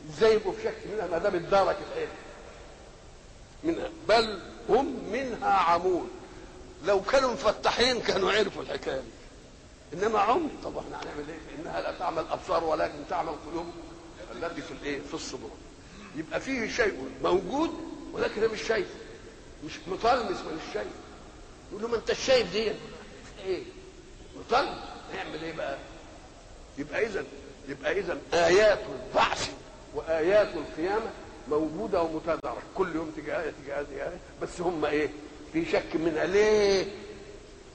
إزاي 0.09 0.33
يبقوا 0.35 0.53
في 0.53 0.63
شك 0.63 0.75
منها 0.93 1.07
ما 1.07 1.17
دام 1.17 1.35
ادارك 1.35 1.77
العلم 1.93 2.09
منها 3.63 3.89
بل 4.09 4.39
هم 4.69 5.09
منها 5.11 5.49
عمون 5.49 6.09
لو 6.85 7.01
كانوا 7.01 7.31
مفتحين 7.33 7.99
كانوا 8.01 8.31
عرفوا 8.31 8.61
الحكاية 8.61 9.01
دي 9.01 9.07
إنما 9.93 10.19
عمي 10.19 10.49
طب 10.63 10.77
إحنا 10.77 11.01
هنعمل 11.03 11.29
إيه؟ 11.29 11.59
إنها 11.61 11.81
لا 11.81 11.97
تعمل 11.99 12.25
أبصار 12.31 12.63
ولكن 12.63 12.93
تعمل 13.09 13.33
قلوب 13.51 13.65
التي 14.31 14.61
في 14.61 14.71
الإيه؟ 14.71 14.99
في 15.07 15.13
الصدور. 15.13 15.51
يبقى 16.15 16.41
فيه 16.41 16.71
شيء 16.71 17.09
موجود 17.23 17.71
ولكن 18.13 18.47
مش 18.47 18.61
شايف 18.67 18.87
مش 19.65 19.71
مطلمس 19.87 20.37
من 20.39 20.59
الشيء. 20.67 20.91
يقول 21.71 21.81
له 21.81 21.87
ما 21.87 21.95
أنت 21.97 22.13
شايف 22.13 22.51
دي 22.51 22.71
إيه؟ 23.45 23.63
مطلمس 24.39 24.77
نعمل 25.15 25.43
إيه 25.43 25.53
بقى؟ 25.53 25.77
يبقى 26.77 27.05
اذا 27.05 27.23
يبقى 27.69 27.99
اذا 27.99 28.17
آيات 28.33 28.79
البعث 28.79 29.49
وآيات 29.95 30.47
القيامة 30.55 31.09
موجودة 31.49 32.01
ومتدارك 32.01 32.63
كل 32.75 32.95
يوم 32.95 33.11
تجي 33.17 33.37
آية 33.37 33.53
تجي 33.61 33.75
آية 33.77 33.83
تجي 33.83 34.03
آية. 34.03 34.17
بس 34.41 34.61
هم 34.61 34.85
إيه؟ 34.85 35.09
في 35.53 35.65
شك 35.65 35.95
منها. 35.95 36.25
ليه؟ 36.25 36.85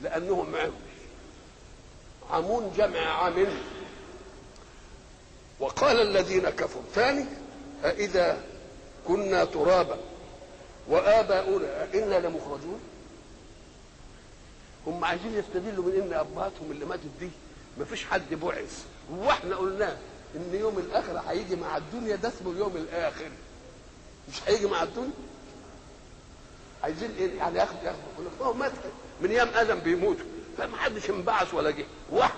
لأنهم 0.02 0.57
عمي 0.57 0.73
عمون 2.31 2.73
جمع 2.76 3.00
عامل. 3.00 3.49
وقال 5.61 6.00
الذين 6.00 6.50
كفروا. 6.50 6.83
ثاني 6.95 7.25
أإذا 7.85 8.43
كنا 9.09 9.45
ترابا 9.45 9.97
وآباؤنا 10.88 11.83
أئنا 11.83 12.19
لمخرجون. 12.26 12.81
هم 14.87 15.05
عايزين 15.05 15.35
يستدلوا 15.35 15.85
من 15.85 15.93
إن 16.03 16.12
أبهاتهم 16.12 16.71
اللي 16.71 16.85
ماتت 16.85 17.11
دي 17.21 17.31
مفيش 17.79 18.05
حد 18.05 18.35
بعث. 18.35 18.85
هو 19.14 19.31
إحنا 19.31 19.57
قلنا 19.57 19.97
إن 20.37 20.55
يوم 20.55 20.79
الاخره 20.79 21.19
هيجي 21.29 21.57
مع 21.57 21.77
الدنيا 21.77 22.16
ده 22.16 22.29
اسمه 22.29 22.51
اليوم 22.53 22.77
الآخر. 22.77 23.31
مش 24.29 24.35
هيجي 24.47 24.66
مع 24.66 24.83
الدنيا. 24.83 25.11
عايزين 26.83 27.11
إيه؟ 27.19 27.38
يعني 27.38 27.59
ياخد 27.59 27.77
ياخد 27.85 27.99
يقول 28.14 28.27
لك 28.27 28.33
هو 28.43 28.53
مات 28.53 28.73
من 29.21 29.31
أيام 29.31 29.49
آدم 29.49 29.79
بيموتوا 29.79 30.25
فما 30.59 30.77
حدش 30.77 31.11
انبعث 31.11 31.55
ولا 31.55 31.71
جه. 31.71 31.85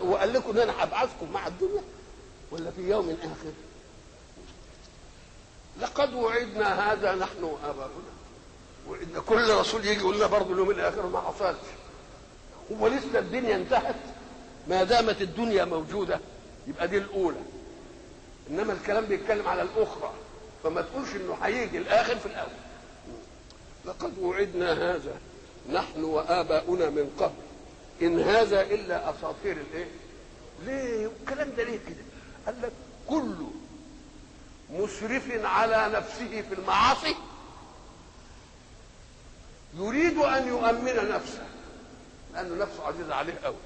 وقال 0.02 0.32
لكم 0.32 0.50
إن 0.50 0.58
أنا 0.58 0.84
هبعثكم 0.84 1.32
مع 1.32 1.46
الدنيا؟ 1.46 1.82
ولا 2.50 2.70
في 2.70 2.80
يوم 2.88 3.16
آخر؟ 3.22 3.52
لقد 5.80 6.14
وعدنا 6.14 6.92
هذا 6.92 7.14
نحن 7.14 7.44
وآباؤنا. 7.44 8.12
وإن 8.88 9.22
كل 9.28 9.50
رسول 9.50 9.86
يجي 9.86 10.00
يقول 10.00 10.16
لنا 10.16 10.26
برضه 10.26 10.52
اليوم 10.52 10.70
الآخر 10.70 11.06
ما 11.06 11.20
حصلش. 11.20 11.56
هو 12.80 12.86
لسه 12.88 13.18
الدنيا 13.18 13.56
انتهت 13.56 13.94
ما 14.68 14.82
دامت 14.84 15.22
الدنيا 15.22 15.64
موجودة 15.64 16.20
يبقى 16.66 16.88
دي 16.88 16.98
الأولى. 16.98 17.40
إنما 18.50 18.72
الكلام 18.72 19.04
بيتكلم 19.04 19.48
على 19.48 19.62
الأخرى 19.62 20.12
فما 20.64 20.82
تقولش 20.82 21.08
إنه 21.16 21.34
هيجي 21.42 21.78
الآخر 21.78 22.18
في 22.18 22.26
الأول. 22.26 22.52
لقد 23.84 24.18
وعدنا 24.18 24.72
هذا 24.72 25.14
نحن 25.72 26.04
وآباؤنا 26.04 26.90
من 26.90 27.10
قبل. 27.18 27.42
إن 28.02 28.20
هذا 28.20 28.62
إلا 28.62 29.10
أساطير 29.10 29.56
الإيه؟ 29.56 29.88
ليه؟ 30.66 31.10
الكلام 31.20 31.50
ده 31.56 31.64
ليه 31.64 31.78
كده؟ 31.86 32.04
قال 32.46 32.62
لك 32.62 32.72
كل 33.08 33.34
مسرف 34.70 35.44
على 35.44 35.92
نفسه 35.94 36.42
في 36.48 36.54
المعاصي 36.54 37.14
يريد 39.78 40.18
أن 40.18 40.48
يؤمن 40.48 41.08
نفسه. 41.10 41.46
لأنه 42.34 42.54
نفسه 42.64 42.84
عزيزه 42.86 43.14
عليه 43.14 43.34
قوي 43.44 43.56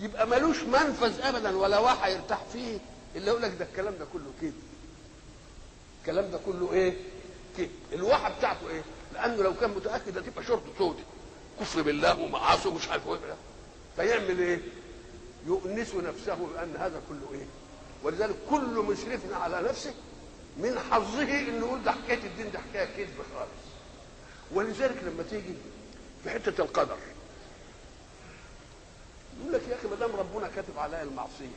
يبقى 0.00 0.26
ملوش 0.26 0.62
منفذ 0.62 1.20
ابدا 1.20 1.56
ولا 1.56 1.78
واحد 1.78 2.12
يرتاح 2.12 2.44
فيه 2.52 2.78
إلا 3.16 3.26
يقول 3.26 3.42
لك 3.42 3.52
ده 3.58 3.64
الكلام 3.64 3.94
ده 3.98 4.06
كله 4.12 4.30
كده. 4.42 4.52
الكلام 6.00 6.30
ده 6.30 6.38
كله 6.46 6.72
إيه؟ 6.72 6.94
كده. 7.58 7.68
الواحه 7.92 8.30
بتاعته 8.38 8.68
إيه؟ 8.70 8.82
لأنه 9.14 9.42
لو 9.42 9.54
كان 9.54 9.70
متأكد 9.70 10.18
هتبقى 10.18 10.44
شرطه 10.44 10.72
سودة 10.78 11.02
كفر 11.60 11.82
بالله 11.82 12.20
ومعاصي 12.20 12.68
ومش 12.68 12.88
عارف 12.88 13.08
إيه. 13.08 13.18
فيعمل 13.96 14.38
إيه؟ 14.38 14.60
يؤنس 15.46 15.94
نفسه 15.94 16.34
بأن 16.34 16.76
هذا 16.78 17.00
كله 17.08 17.38
إيه؟ 17.40 17.46
ولذلك 18.02 18.36
كل 18.50 18.84
مسرف 18.88 19.20
على 19.32 19.68
نفسه 19.68 19.94
من 20.58 20.78
حظه 20.90 21.22
إنه 21.22 21.66
يقول 21.66 21.82
ده 21.84 21.92
حكاية 21.92 22.26
الدين 22.26 22.52
ده 22.52 22.58
حكاية 22.58 22.84
كذب 22.96 23.16
خالص. 23.34 23.66
ولذلك 24.52 24.96
لما 25.04 25.22
تيجي 25.30 25.54
في 26.24 26.30
حتة 26.30 26.60
القدر 26.62 26.96
يقول 29.40 29.52
لك 29.52 29.62
يا 29.70 29.74
أخي 29.76 29.88
ما 29.88 29.96
دام 29.96 30.16
ربنا 30.16 30.48
كاتب 30.48 30.78
عليا 30.78 31.02
المعصية 31.02 31.56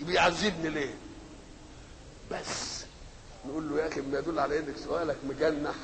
بيعذبني 0.00 0.68
ليه؟ 0.70 0.94
بس 2.30 2.84
نقول 3.48 3.70
له 3.70 3.82
يا 3.82 3.88
أخي 3.88 4.00
ما 4.00 4.18
يدل 4.18 4.38
على 4.38 4.58
إنك 4.58 4.76
سؤالك 4.84 5.16
مجنح 5.28 5.74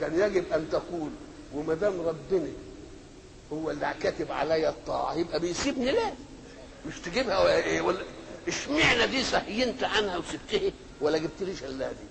كان 0.00 0.20
يجب 0.20 0.52
أن 0.52 0.68
تقول 0.72 1.10
وما 1.54 1.74
دام 1.74 2.00
ربنا 2.00 2.48
هو 3.52 3.70
اللي 3.70 3.94
كاتب 4.02 4.32
عليا 4.32 4.68
الطاعة 4.68 5.14
يبقى 5.14 5.40
بيسيبني 5.40 5.92
ليه؟ 5.92 6.14
مش 6.88 6.98
تجيبها 7.00 7.38
ولا 7.40 7.56
إيه 7.56 7.80
ولا 7.80 8.04
اشمعنى 8.48 9.06
دي 9.06 9.22
سهينت 9.24 9.84
عنها 9.84 10.16
وسبتها 10.16 10.72
ولا 11.00 11.18
جبتليش 11.18 11.62
إلا 11.64 11.88
دي؟ 11.92 12.04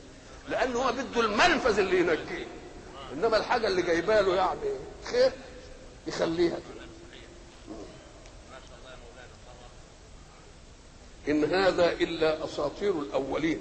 لأن 0.49 0.75
هو 0.75 0.91
بده 0.91 1.21
المنفذ 1.21 1.79
اللي 1.79 1.99
ينجيه 1.99 2.47
إنما 3.13 3.37
الحاجة 3.37 3.67
اللي 3.67 3.81
جايبه 3.81 4.21
له 4.21 4.35
يعني 4.35 4.59
خير 5.03 5.31
يخليها 6.07 6.55
كده. 6.55 6.83
إن 11.27 11.43
هذا 11.43 11.91
إلا 11.91 12.45
أساطير 12.45 12.99
الأولين. 12.99 13.59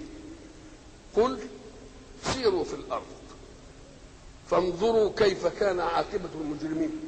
قل 1.16 1.38
سيروا 2.24 2.64
في 2.64 2.74
الأرض. 2.74 3.07
فانظروا 4.50 5.12
كيف 5.16 5.46
كان 5.46 5.81
عاقبة 5.81 6.28
المجرمين. 6.40 7.00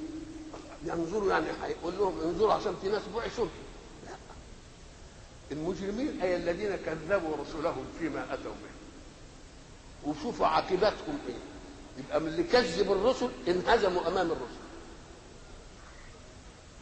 ينظروا 0.84 1.30
يعني 1.30 1.46
هيقول 1.62 1.94
لهم 1.98 2.20
انظروا 2.20 2.52
عشان 2.52 2.76
في 2.82 2.88
ناس 2.88 3.02
بعثوا. 3.14 3.46
لا. 4.06 4.16
المجرمين 5.52 6.20
أي 6.22 6.36
الذين 6.36 6.76
كذبوا 6.76 7.36
رسلهم 7.36 7.84
فيما 7.98 8.34
أتوا 8.34 8.52
به. 8.52 8.74
وشوفوا 10.10 10.46
عاقبتهم 10.46 11.18
إيه. 11.28 11.53
يبقى 11.98 12.20
من 12.20 12.26
اللي 12.28 12.42
كذب 12.42 12.92
الرسل 12.92 13.28
انهزموا 13.48 14.08
أمام 14.08 14.26
الرسل. 14.26 14.64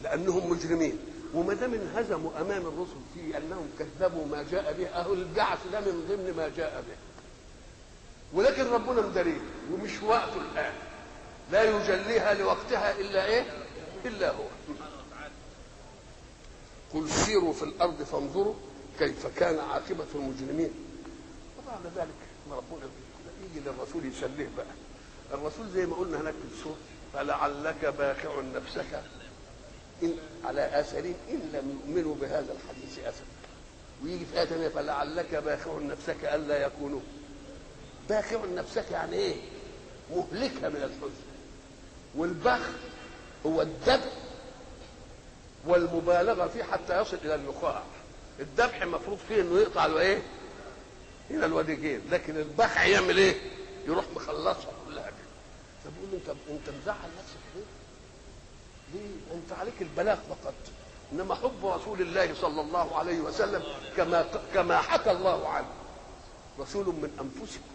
لأنهم 0.03 0.49
مجرمين. 0.49 0.97
وما 1.33 1.53
دام 1.53 1.73
انهزموا 1.73 2.41
أمام 2.41 2.61
الرسل 2.61 2.99
في 3.13 3.37
أنهم 3.37 3.69
كذبوا 3.79 4.25
ما 4.25 4.45
جاء 4.51 4.73
به 4.73 4.87
أهل 4.87 5.11
البعث 5.11 5.59
ده 5.71 5.79
من 5.79 6.05
ضمن 6.09 6.33
ما 6.37 6.51
جاء 6.57 6.83
به. 6.87 6.95
ولكن 8.33 8.63
ربنا 8.63 9.01
مدريه 9.01 9.41
ومش 9.71 10.03
وقته 10.03 10.41
الآن. 10.51 10.73
لا 11.51 11.63
يجليها 11.63 12.33
لوقتها 12.33 12.99
إلا 12.99 13.25
إيه؟ 13.25 13.45
إلا 14.05 14.31
هو. 14.31 14.43
قل 16.93 17.09
سيروا 17.09 17.53
في 17.53 17.63
الأرض 17.63 18.03
فانظروا 18.03 18.53
كيف 18.99 19.27
كان 19.27 19.59
عاقبة 19.59 20.05
المجرمين. 20.15 20.71
وبعد 21.59 21.81
ذلك. 21.95 22.15
ربنا 22.51 22.89
يجي 23.43 23.59
للرسول 23.65 24.05
يسليه 24.05 24.49
بقى. 24.57 24.65
الرسول 25.33 25.69
زي 25.69 25.85
ما 25.85 25.95
قلنا 25.95 26.21
هناك 26.21 26.33
في 26.33 26.55
السورة 26.57 26.75
فلعلك 27.13 27.85
باخع 27.97 28.41
نفسك 28.55 29.03
إن 30.03 30.13
على 30.43 30.79
آثارهم 30.79 31.15
إن 31.29 31.39
لم 31.53 31.79
يؤمنوا 31.87 32.15
بهذا 32.15 32.53
الحديث 32.53 32.99
أسفا 32.99 33.23
ويجي 34.03 34.25
في 34.25 34.39
آية 34.39 34.45
ثانية 34.45 34.67
فلعلك 34.67 35.35
باخع 35.35 35.77
نفسك 35.79 36.25
ألا 36.25 36.65
يكونوا 36.65 36.99
باخع 38.09 38.45
نفسك 38.55 38.91
يعني 38.91 39.15
إيه؟ 39.15 39.35
مهلكة 40.11 40.69
من 40.69 40.75
الحزن 40.83 41.23
والبخ 42.15 42.59
هو 43.45 43.61
الذبح 43.61 44.11
والمبالغة 45.67 46.47
فيه 46.47 46.63
حتى 46.63 47.01
يصل 47.01 47.17
إلى 47.23 47.35
النخاع 47.35 47.83
الذبح 48.39 48.81
المفروض 48.81 49.17
فيه 49.27 49.41
إنه 49.41 49.59
يقطع 49.59 49.85
له 49.85 49.99
إيه؟ 49.99 50.21
إلى 51.31 51.45
الوديجين 51.45 52.01
لكن 52.11 52.37
البخ 52.37 52.77
يعمل 52.77 53.17
إيه؟ 53.17 53.35
يروح 53.87 54.05
مخلصها 54.15 54.71
طب 55.85 55.91
يقول 55.97 56.11
له 56.11 56.17
أنت 56.17 56.29
أنت 56.49 56.75
مزعل 56.81 57.09
نفسك 57.19 57.37
ليه؟ 57.55 57.63
ليه؟ 58.93 59.35
أنت 59.35 59.59
عليك 59.59 59.81
البلاغ 59.81 60.15
فقط. 60.15 60.53
إنما 61.11 61.35
حب 61.35 61.65
رسول 61.65 62.01
الله 62.01 62.33
صلى 62.41 62.61
الله 62.61 62.97
عليه 62.97 63.19
وسلم 63.19 63.63
كما 63.97 64.25
كما 64.53 64.77
حكى 64.77 65.11
الله 65.11 65.47
عنه. 65.49 65.67
رسول 66.59 66.85
من 66.85 67.17
أنفسكم. 67.21 67.73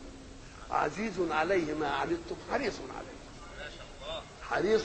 عزيز 0.70 1.12
عليه 1.30 1.74
ما 1.74 1.88
عنتم 1.88 2.36
حريص 2.50 2.74
عليه. 2.96 3.18
حريص 4.42 4.82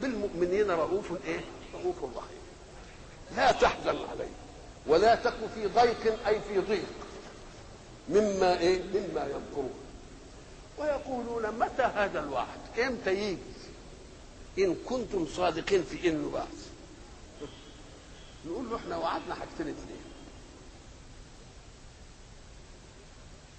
بالمؤمنين 0.00 0.70
رؤوف 0.70 1.12
إيه؟ 1.26 1.40
رؤوف 1.74 1.96
رحيم. 2.16 2.38
لا 3.36 3.52
تحزن 3.52 3.96
عليه 4.10 4.32
ولا 4.86 5.14
تك 5.14 5.34
في 5.54 5.66
ضيق 5.66 6.26
أي 6.26 6.40
في 6.40 6.58
ضيق 6.58 6.88
مما 8.08 8.58
إيه؟ 8.58 8.82
مما 8.82 9.24
يمكرون. 9.24 9.87
ويقولون 10.80 11.58
متى 11.58 11.82
هذا 11.82 12.20
الوعد؟ 12.20 12.78
إمتى 12.78 13.14
يجي؟ 13.14 13.38
إن 14.58 14.74
كنتم 14.86 15.26
صادقين 15.36 15.82
في 15.84 16.08
انه 16.08 16.30
بعث 16.30 16.68
نقول 18.46 18.70
له 18.70 18.76
إحنا 18.76 18.96
وعدنا 18.96 19.34
حاجتين 19.34 19.68
اثنين 19.68 20.02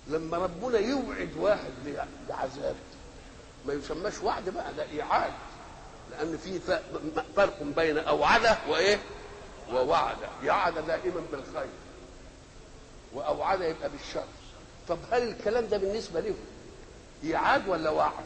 لما 0.08 0.38
ربنا 0.38 0.80
يوعد 0.80 1.30
واحد 1.38 1.72
بعذاب 2.30 2.76
ما 3.68 3.74
يسماش 3.74 4.14
وعد 4.24 4.50
بقى 4.50 4.74
ده 4.74 4.84
إيعاد. 4.84 5.34
لأن 6.12 6.38
في 6.38 6.60
فرق 7.36 7.64
بين 7.64 7.98
أوعده 7.98 8.58
وإيه؟ 8.70 9.00
ووعد 9.74 10.18
يعد 10.44 10.74
دائما 10.88 11.22
بالخير 11.32 11.70
واوعد 13.14 13.62
يبقى 13.62 13.90
بالشر. 13.90 14.24
طب 14.88 14.98
هل 15.12 15.22
الكلام 15.28 15.68
ده 15.68 15.78
بالنسبة 15.78 16.20
له 16.20 16.36
إيعاد 17.24 17.68
ولا 17.68 17.90
وعد 17.90 18.24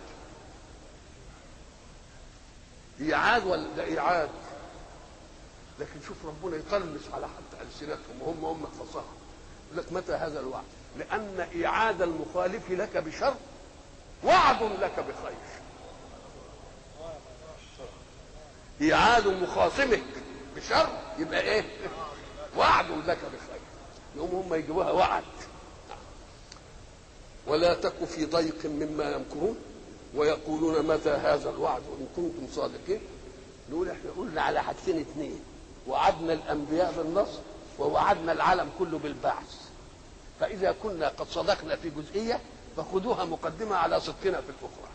إيعاد 3.01 3.45
ولا 3.45 3.67
ده 3.77 3.84
إيعاد. 3.84 4.29
لكن 5.79 5.99
شوف 6.08 6.17
ربنا 6.25 6.58
يطلس 6.58 7.03
على 7.13 7.27
حتى 7.27 7.62
ألسنتهم 7.63 8.21
وهم 8.21 8.45
هم 8.45 8.65
فصاحه 8.65 9.06
يقول 9.71 9.86
لك 9.86 9.93
متى 9.93 10.13
هذا 10.13 10.39
الوعد؟ 10.39 10.63
لأن 10.97 11.39
إيعاد 11.56 12.01
المخالف 12.01 12.71
لك 12.71 12.97
بشر 12.97 13.34
وعد 14.23 14.63
لك 14.63 14.99
بخير. 14.99 15.38
إيعاد 18.82 19.27
مخاصمك 19.27 20.03
بشر 20.56 20.89
يبقى 21.19 21.41
إيه؟ 21.41 21.65
وعد 22.58 22.86
لك 22.89 23.17
بخير. 23.17 23.62
يقوم 24.15 24.45
هم 24.45 24.53
يجيبوها 24.53 24.91
وعد. 24.91 25.23
ولا 27.47 27.73
تك 27.73 28.06
في 28.06 28.25
ضيق 28.25 28.65
مما 28.65 29.12
يمكرون 29.12 29.58
ويقولون 30.15 30.88
متى 30.88 31.10
هذا 31.10 31.49
الوعد 31.49 31.82
إن 31.99 32.08
كنتم 32.15 32.47
صادقين. 32.56 33.01
نقول 33.71 33.89
إحنا 33.89 34.12
قلنا 34.17 34.41
على 34.41 34.63
حاجتين 34.63 34.99
اثنين 34.99 35.39
وعدنا 35.88 36.34
الأنبياء 36.34 36.93
بالنصر 36.97 37.39
ووعدنا 37.79 38.32
العالم 38.32 38.69
كله 38.79 38.97
بالبعث. 38.97 39.56
فإذا 40.39 40.75
كنا 40.84 41.08
قد 41.08 41.27
صدقنا 41.29 41.75
في 41.75 41.89
جزئية 41.89 42.39
فخذوها 42.77 43.25
مقدمة 43.25 43.75
على 43.75 43.99
صدقنا 43.99 44.41
في 44.41 44.49
الأخرى. 44.49 44.89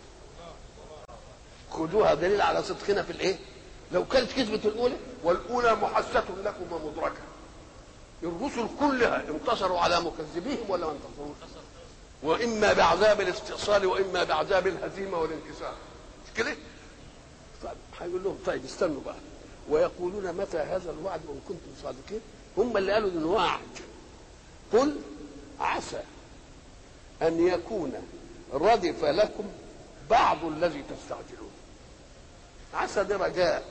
خذوها 1.70 2.14
دليل 2.14 2.40
على 2.40 2.62
صدقنا 2.62 3.02
في 3.02 3.10
الإيه؟ 3.10 3.36
لو 3.92 4.04
كانت 4.04 4.32
كذبة 4.32 4.68
الأولى 4.68 4.96
والأولى 5.24 5.74
محسة 5.74 6.24
لكم 6.44 6.72
ومدركة. 6.72 7.22
الرسل 8.22 8.68
كلها 8.80 9.24
انتصروا 9.28 9.78
على 9.80 10.00
مكذبيهم 10.00 10.70
ولا 10.70 10.86
ما 10.86 10.92
انتصروش. 10.92 11.36
وإما 12.22 12.72
بعذاب 12.72 13.20
الاستئصال 13.20 13.86
وإما 13.86 14.24
بعذاب 14.24 14.66
الهزيمة 14.66 15.18
والانكسار. 15.18 15.74
مش 16.26 16.32
كده؟ 16.36 16.56
طيب 17.62 17.72
هيقول 18.00 18.24
لهم 18.24 18.38
طيب 18.46 18.64
استنوا 18.64 19.00
بقى. 19.06 19.16
ويقولون 19.68 20.32
متى 20.32 20.58
هذا 20.58 20.90
الوعد 20.90 21.20
وإن 21.26 21.40
كنتم 21.48 21.70
صادقين؟ 21.82 22.20
هم 22.56 22.76
اللي 22.76 22.92
قالوا 22.92 23.10
انه 23.10 23.26
وعد 23.26 23.60
قل 24.72 24.96
عسى 25.60 26.02
أن 27.22 27.46
يكون 27.46 27.92
ردف 28.52 29.04
لكم 29.04 29.44
بعض 30.10 30.44
الذي 30.44 30.82
تستعجلون. 30.82 31.50
عسى 32.74 33.04
ده 33.04 33.16
رجاء. 33.16 33.64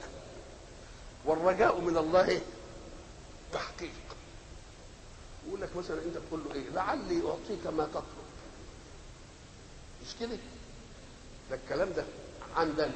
والرجاء 1.25 1.79
من 1.81 1.97
الله 1.97 2.41
تحقيق. 3.53 3.89
يقول 5.47 5.61
لك 5.61 5.75
مثلا 5.75 5.97
أنت 6.05 6.17
تقول 6.27 6.39
له 6.49 6.55
إيه؟ 6.55 6.69
لعلي 6.69 7.21
أعطيك 7.29 7.67
ما 7.77 7.87
تطلب. 7.93 8.16
مش 10.07 10.13
كده؟ 10.19 10.37
ده 11.49 11.55
الكلام 11.55 11.93
ده 11.93 12.03
عندنا. 12.55 12.91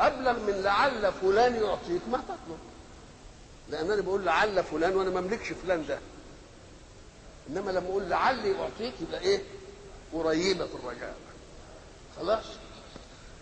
أبلغ 0.00 0.32
من 0.38 0.62
لعل 0.62 1.12
فلان 1.12 1.54
يعطيك 1.54 2.00
ما 2.10 2.18
تطلب. 2.18 2.58
لأن 3.68 3.90
أنا 3.90 4.00
بقول 4.02 4.24
لعل 4.24 4.64
فلان 4.64 4.96
وأنا 4.96 5.10
ما 5.10 5.18
املكش 5.18 5.52
فلان 5.52 5.86
ده. 5.86 5.98
إنما 7.50 7.70
لما 7.70 7.88
أقول 7.88 8.08
لعلي 8.10 8.60
اعطيك 8.60 8.94
يبقى 9.00 9.20
إيه؟ 9.20 9.42
قريبة 10.12 10.66
في 10.66 10.74
الرجاء. 10.74 11.14
خلاص؟ 12.16 12.44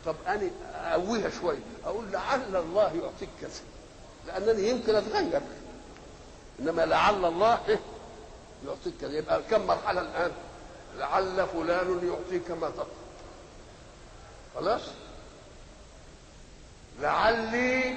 طب 0.07 0.17
أنا 0.27 0.51
أقويها 0.75 1.31
شوية. 1.41 1.59
أقول 1.85 2.13
لعل 2.13 2.57
الله 2.57 2.83
يعطيك 2.95 3.29
كذا. 3.41 3.61
لانني 4.27 4.69
يمكن 4.69 4.95
أتغير. 4.95 5.41
إنما 6.61 6.87
لعل 6.87 7.25
الله 7.25 7.61
إيه؟ 7.69 7.81
يعطيك 8.67 8.95
كذا. 9.01 9.19
يبقى 9.19 9.43
كم 9.51 9.67
مرحلة 9.67 10.01
الآن؟ 10.01 10.33
لعل 10.97 11.47
فلان 11.47 12.09
يعطيك 12.09 12.51
ما 12.51 12.71
تطلب 12.71 12.87
خلاص؟ 14.55 14.83
لعلي 17.01 17.97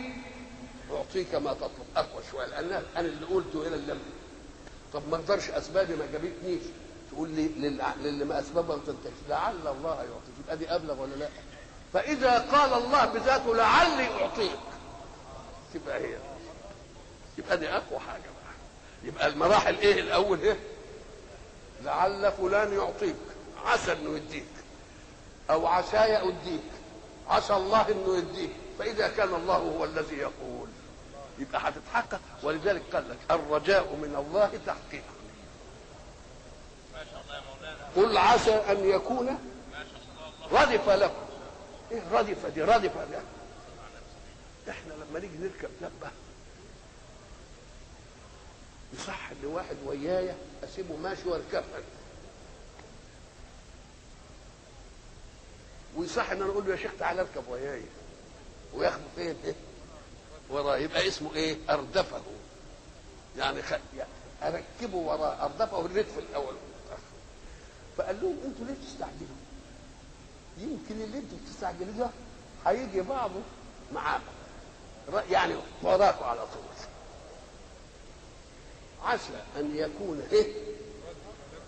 أعطيك 0.91 1.35
ما 1.35 1.53
تطلب. 1.53 1.85
أقوى 1.95 2.23
شوية. 2.31 2.45
لأن 2.45 2.83
أنا 2.97 3.07
اللي 3.07 3.25
قلته 3.25 3.67
هنا 3.67 3.75
اللي 3.75 3.97
طب 4.93 5.09
ما 5.09 5.15
أقدرش 5.15 5.49
أسبابي 5.49 5.95
ما 5.95 6.05
جابتنيش. 6.11 6.61
تقول 7.11 7.29
لي 7.29 7.47
للي 8.01 8.25
ما 8.25 8.39
أسبابها 8.39 8.75
ما 8.75 8.81
تنتهيش. 8.87 9.13
لعل 9.29 9.67
الله 9.67 9.95
يعطيك. 9.95 10.35
يبقى 10.43 10.57
دي 10.57 10.75
ابلغ 10.75 11.01
ولا 11.01 11.15
لا؟ 11.15 11.29
فإذا 11.93 12.39
قال 12.39 12.73
الله 12.83 13.05
بذاته 13.05 13.55
لعلي 13.55 14.07
أعطيك. 14.21 14.59
تبقى 15.73 15.99
هي. 15.99 16.17
يبقى 17.37 17.57
دي 17.57 17.69
أقوى 17.69 17.99
حاجة 17.99 18.21
بقى. 18.21 18.53
يبقى 19.03 19.27
المراحل 19.27 19.75
إيه 19.77 19.99
الأول 19.99 20.39
إيه؟ 20.39 20.59
لعل 21.83 22.31
فلان 22.31 22.73
يعطيك. 22.73 23.15
عسى 23.65 23.91
إنه 23.91 24.15
يديك. 24.15 24.45
أو 25.49 25.67
عساي 25.67 26.17
أديك. 26.17 26.61
عسى 27.27 27.53
الله 27.53 27.91
إنه 27.91 28.17
يديك. 28.17 28.51
فإذا 28.79 29.07
كان 29.07 29.33
الله 29.33 29.55
هو 29.55 29.85
الذي 29.85 30.15
يقول. 30.15 30.67
يبقى 31.39 31.61
هتتحقق 31.61 32.19
ولذلك 32.43 32.81
قال 32.93 33.09
لك 33.09 33.17
الرجاء 33.31 33.95
من 33.95 34.15
الله 34.15 34.59
تحقيق. 34.67 35.03
قل 37.95 38.17
عسى 38.17 38.53
أن 38.53 38.89
يكون 38.89 39.39
ردف 40.51 40.89
لكم. 40.89 41.25
إيه 41.91 42.01
ردف 42.11 42.45
دي 42.45 42.63
ردف 42.63 42.97
لكم. 42.97 43.25
إحنا 44.69 44.93
لما 44.93 45.19
نيجي 45.19 45.37
نركب 45.37 45.69
دبه 45.81 46.11
يصح 48.93 49.29
ان 49.31 49.45
واحد 49.45 49.75
ويايا 49.85 50.35
أسيبه 50.63 50.95
ماشي 50.95 51.29
وأركبها. 51.29 51.81
ويصح 55.95 56.31
إن 56.31 56.41
أنا 56.41 56.51
أقول 56.51 56.65
له 56.65 56.71
يا 56.71 56.75
شيخ 56.77 56.91
تعالى 56.99 57.21
أركب 57.21 57.43
وياي 57.49 57.81
وياخده 58.73 59.03
فين 59.15 59.35
إيه؟ 59.45 59.55
وراه. 60.49 60.77
يبقى 60.77 61.07
اسمه 61.07 61.35
إيه؟ 61.35 61.57
أردفه. 61.69 62.21
يعني, 63.37 63.61
خ... 63.61 63.71
يعني 63.97 64.09
أركبه 64.43 64.97
وراه. 64.97 65.45
أردفه 65.45 65.85
الردف 65.85 66.17
الأول. 66.17 66.55
فقال 67.97 68.21
لهم 68.21 68.37
أنتوا 68.45 68.65
ليه 68.65 68.87
تستعجلوا 68.87 69.37
يمكن 70.57 71.01
اللي 71.01 71.17
أنتوا 71.17 71.37
بتستعجلوا 71.45 71.93
ده 71.97 72.09
هيجي 72.65 73.01
بعضه 73.01 73.41
معاكم 73.93 74.23
يعني 75.29 75.55
وراكم 75.83 76.23
على 76.23 76.39
طول. 76.39 76.63
عسى 79.05 79.43
أن 79.57 79.75
يكون 79.75 80.23
إيه 80.31 80.53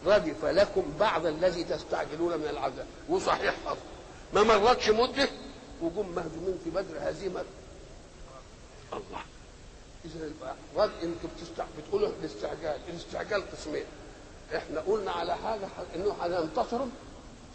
ردف 0.05 0.45
لكم 0.45 0.93
بعض 0.99 1.25
الذي 1.25 1.63
تستعجلون 1.63 2.37
من 2.37 2.47
العذاب 2.47 2.85
وصحيح 3.09 3.55
حصل 3.65 3.77
ما 4.33 4.43
مرتش 4.43 4.89
مدة 4.89 5.29
وجم 5.81 6.09
مهزومين 6.15 6.59
في 6.63 6.69
بدر 6.69 6.97
هزيمه 6.99 7.43
الله. 8.93 9.21
يبقى 10.05 10.55
رد 10.75 10.91
بتستع... 11.37 11.65
بتقولوا 11.77 12.09
الاستعجال 12.21 12.79
الاستعجال 12.89 13.51
قسمين. 13.51 13.83
إحنا 14.55 14.79
قلنا 14.79 15.11
على 15.11 15.35
حاجة 15.35 15.67
إنه 15.95 16.15
هننتصروا. 16.21 16.87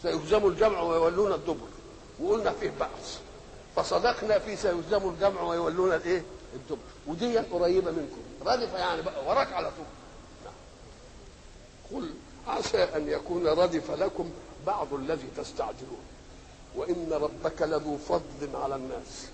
سيهزموا 0.03 0.51
الجمع 0.51 0.81
ويولون 0.81 1.33
الدبر. 1.33 1.67
وقلنا 2.21 2.51
فيه 2.53 2.71
بأس. 2.81 3.19
فصدقنا 3.77 4.39
في 4.39 4.57
سيهزموا 4.57 5.11
الجمع 5.11 5.43
ويولون 5.43 5.93
الإيه؟ 5.93 6.23
الدبر 6.55 6.79
ودي 7.07 7.39
قريبة 7.39 7.91
منكم. 7.91 8.21
ردف 8.47 8.75
يعني 8.75 9.03
بقى 9.03 9.27
وراك 9.27 9.53
على 9.53 9.71
طول. 9.71 9.87
قل 11.93 12.11
عسى 12.47 12.83
أن 12.83 13.09
يكون 13.09 13.47
ردف 13.47 13.91
لكم 13.91 14.31
بعض 14.67 14.95
الذي 14.95 15.29
تستعجلون. 15.37 16.05
وإن 16.77 17.09
ربك 17.13 17.63
لذو 17.63 17.99
فضل 17.99 18.57
على 18.57 18.75
الناس. 18.77 19.27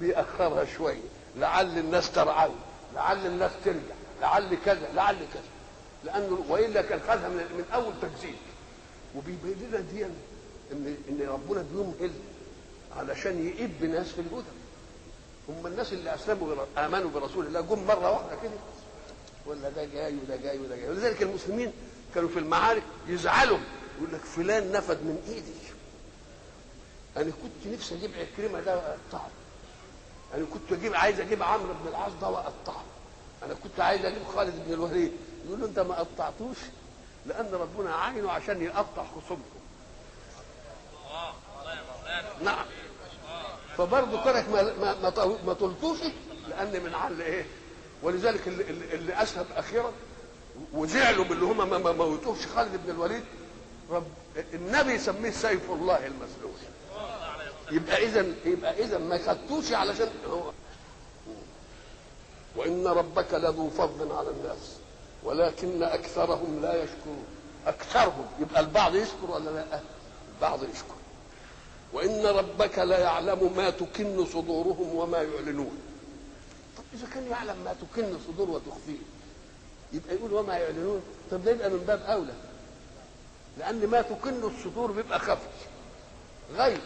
بيأخرها 0.00 0.64
شوية 0.64 1.00
لعل 1.36 1.78
الناس 1.78 2.12
ترعوي 2.12 2.54
لعل 2.94 3.26
الناس 3.26 3.50
ترجع. 3.64 3.78
لعل 4.20 4.58
كذا. 4.64 4.88
لعل 4.94 5.16
كذا. 5.16 5.42
لأنه 6.04 6.44
والا 6.48 6.82
كان 6.82 7.00
خدها 7.00 7.28
من, 7.28 7.36
من 7.36 7.64
أول 7.74 7.92
تجديد 8.02 8.36
وبيبين 9.16 9.68
لنا 9.68 9.80
دي 9.80 10.04
إن 10.72 10.96
إن 11.08 11.28
ربنا 11.28 11.64
بيمهل 11.72 12.10
علشان 12.96 13.46
يئب 13.46 13.84
ناس 13.84 14.06
في 14.06 14.20
الهدى. 14.20 14.57
هم 15.48 15.66
الناس 15.66 15.92
اللي 15.92 16.14
أسلموا 16.14 16.64
آمنوا 16.78 17.10
برسول 17.10 17.46
الله 17.46 17.60
جم 17.60 17.86
مرة 17.86 18.10
واحدة 18.10 18.36
كده. 18.42 18.52
ولا 19.46 19.68
ده 19.68 19.84
جاي 19.84 20.16
وده 20.16 20.36
جاي 20.36 20.58
وده 20.58 20.76
جاي. 20.76 20.88
ولذلك 20.88 21.22
المسلمين 21.22 21.72
كانوا 22.14 22.28
في 22.28 22.38
المعارك 22.38 22.82
يزعلوا 23.06 23.58
يقول 23.98 24.12
لك 24.12 24.20
فلان 24.20 24.72
نفد 24.72 25.02
من 25.02 25.22
إيدي. 25.28 25.58
أنا 27.16 27.32
كنت 27.42 27.74
نفسي 27.74 27.94
أجيب 27.94 28.10
عكرمة 28.14 28.60
ده 28.60 28.76
وأقطعه. 28.76 29.30
أنا 30.34 30.44
كنت 30.52 30.72
أجيب 30.72 30.94
عايز 30.94 31.20
أجيب 31.20 31.42
عمرو 31.42 31.74
بن 31.82 31.88
العاص 31.88 32.12
ده 32.20 32.28
وأقطعه. 32.28 32.84
أنا 33.42 33.54
كنت 33.54 33.80
عايز 33.80 34.04
أجيب 34.04 34.22
خالد 34.34 34.54
بن 34.66 34.72
الوليد. 34.72 35.12
يقول 35.46 35.60
له 35.60 35.66
أنت 35.66 35.78
ما 35.78 35.94
قطعتوش 35.94 36.56
لأن 37.26 37.50
ربنا 37.52 37.94
عينه 37.94 38.30
عشان 38.30 38.62
يقطع 38.62 39.04
خصومكم. 39.04 39.58
نعم. 42.42 42.66
فبرضه 43.78 44.24
كانك 44.24 44.48
ما 44.48 44.62
ما 44.62 45.10
ما, 45.46 45.52
طلتوش 45.52 45.98
لأن 46.48 46.82
من 46.84 46.94
عل 46.94 47.22
إيه؟ 47.22 47.46
ولذلك 48.02 48.48
اللي, 48.48 48.64
اللي 48.94 49.22
اسلم 49.22 49.44
أخيرا 49.56 49.92
وزعلوا 50.72 51.24
من 51.24 51.32
اللي 51.32 51.44
هم 51.44 51.70
ما 51.82 51.92
موتوش 51.92 52.46
خالد 52.46 52.80
بن 52.84 52.90
الوليد 52.90 53.24
رب 53.90 54.06
النبي 54.54 54.92
يسميه 54.92 55.30
سيف 55.30 55.70
الله 55.70 56.06
المسلول. 56.06 56.52
يبقى 57.70 58.04
اذا 58.04 58.26
يبقى 58.44 58.84
اذا 58.84 58.98
ما 58.98 59.18
خدتوش 59.18 59.72
علشان 59.72 60.08
هو. 60.30 60.50
وإن 62.56 62.86
ربك 62.86 63.34
لذو 63.34 63.70
فضل 63.70 64.12
على 64.12 64.30
الناس 64.30 64.76
ولكن 65.24 65.82
أكثرهم 65.82 66.58
لا 66.62 66.82
يشكرون. 66.82 67.24
أكثرهم 67.66 68.26
يبقى 68.40 68.60
البعض 68.60 68.94
يشكر 68.94 69.30
ولا 69.30 69.50
لا؟ 69.50 69.80
البعض 70.36 70.62
يشكر. 70.64 70.97
وإن 71.92 72.26
ربك 72.26 72.78
لا 72.78 72.98
يعلم 72.98 73.52
ما 73.56 73.70
تكن 73.70 74.26
صدورهم 74.26 74.94
وما 74.94 75.22
يعلنون. 75.22 75.78
طب 76.76 76.82
إذا 76.94 77.06
كان 77.14 77.26
يعلم 77.26 77.56
ما 77.64 77.74
تكن 77.82 78.18
صدور 78.28 78.50
وتخفيه 78.50 78.98
يبقى 79.92 80.14
يقول 80.14 80.32
وما 80.32 80.56
يعلنون. 80.56 81.02
طب 81.30 81.44
ده 81.44 81.50
يبقى 81.50 81.70
من 81.70 81.84
باب 81.86 82.02
أولى. 82.02 82.34
لأن 83.58 83.86
ما 83.86 84.02
تكن 84.02 84.42
الصدور 84.42 84.92
بيبقى 84.92 85.18
خفي. 85.18 85.48
غيب. 86.56 86.80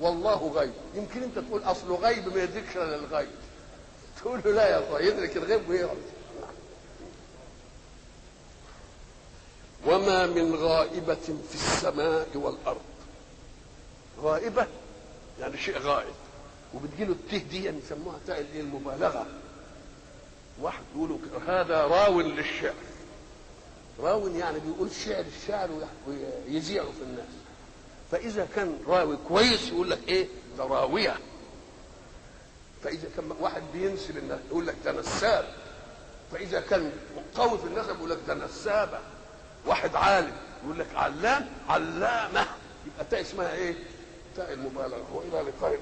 والله 0.00 0.52
غيب. 0.54 0.72
يمكن 0.94 1.22
أنت 1.22 1.38
تقول 1.38 1.62
اصله 1.64 1.96
غيب 1.96 2.34
ما 2.34 2.42
يدركش 2.42 2.76
إلا 2.76 2.96
الغيب. 2.96 3.28
تقول 4.20 4.40
له 4.44 4.52
لا 4.52 4.68
يا 4.68 4.78
أخويا 4.88 5.00
يدرك 5.00 5.36
الغيب 5.36 5.68
ويعرف 5.68 5.98
وما 9.86 10.26
من 10.26 10.54
غائبة 10.54 11.14
في 11.48 11.54
السماء 11.54 12.28
والأرض. 12.34 12.80
غائبة 14.22 14.66
يعني 15.40 15.58
شيء 15.58 15.78
غائب. 15.78 16.14
وبتجيله 16.74 17.12
الته 17.12 17.38
دي 17.38 17.64
يعني 17.64 17.78
يسموها 17.78 18.18
تاء 18.26 18.46
المبالغة. 18.54 19.26
واحد 20.60 20.82
يقولوا 20.94 21.18
هذا 21.46 21.84
راو 21.84 22.20
للشعر. 22.20 22.74
راو 24.00 24.28
يعني 24.28 24.58
بيقول 24.60 24.92
شعر 24.92 25.24
الشعر 25.42 25.70
ويذيعه 26.08 26.86
في 26.86 27.02
الناس. 27.02 27.28
فإذا 28.10 28.48
كان 28.56 28.78
راوي 28.86 29.18
كويس 29.28 29.68
يقول 29.68 29.90
لك 29.90 30.08
إيه؟ 30.08 30.28
ده 30.58 30.64
راوية. 30.64 31.16
فإذا 32.84 33.08
كان 33.16 33.32
واحد 33.40 33.62
بينسب 33.72 34.16
الناس 34.18 34.40
يقول 34.50 34.66
لك 34.66 34.76
ده 34.84 34.92
نساب. 34.92 35.54
فإذا 36.32 36.60
كان 36.60 36.92
قوي 37.34 37.58
في 37.58 37.64
النسب 37.64 37.96
يقول 37.96 38.10
لك 38.10 38.18
ده 38.28 38.34
نسابة. 38.34 38.98
واحد 39.66 39.94
عالم 39.94 40.32
يقول 40.64 40.78
لك 40.78 40.86
علام 40.94 41.48
علامة. 41.68 42.46
يبقى 42.86 43.04
تاء 43.10 43.20
اسمها 43.20 43.52
إيه؟ 43.52 43.74
تاء 44.36 44.52
المبالغة 44.52 45.06
وإلى 45.14 45.50
لقاء 45.50 45.74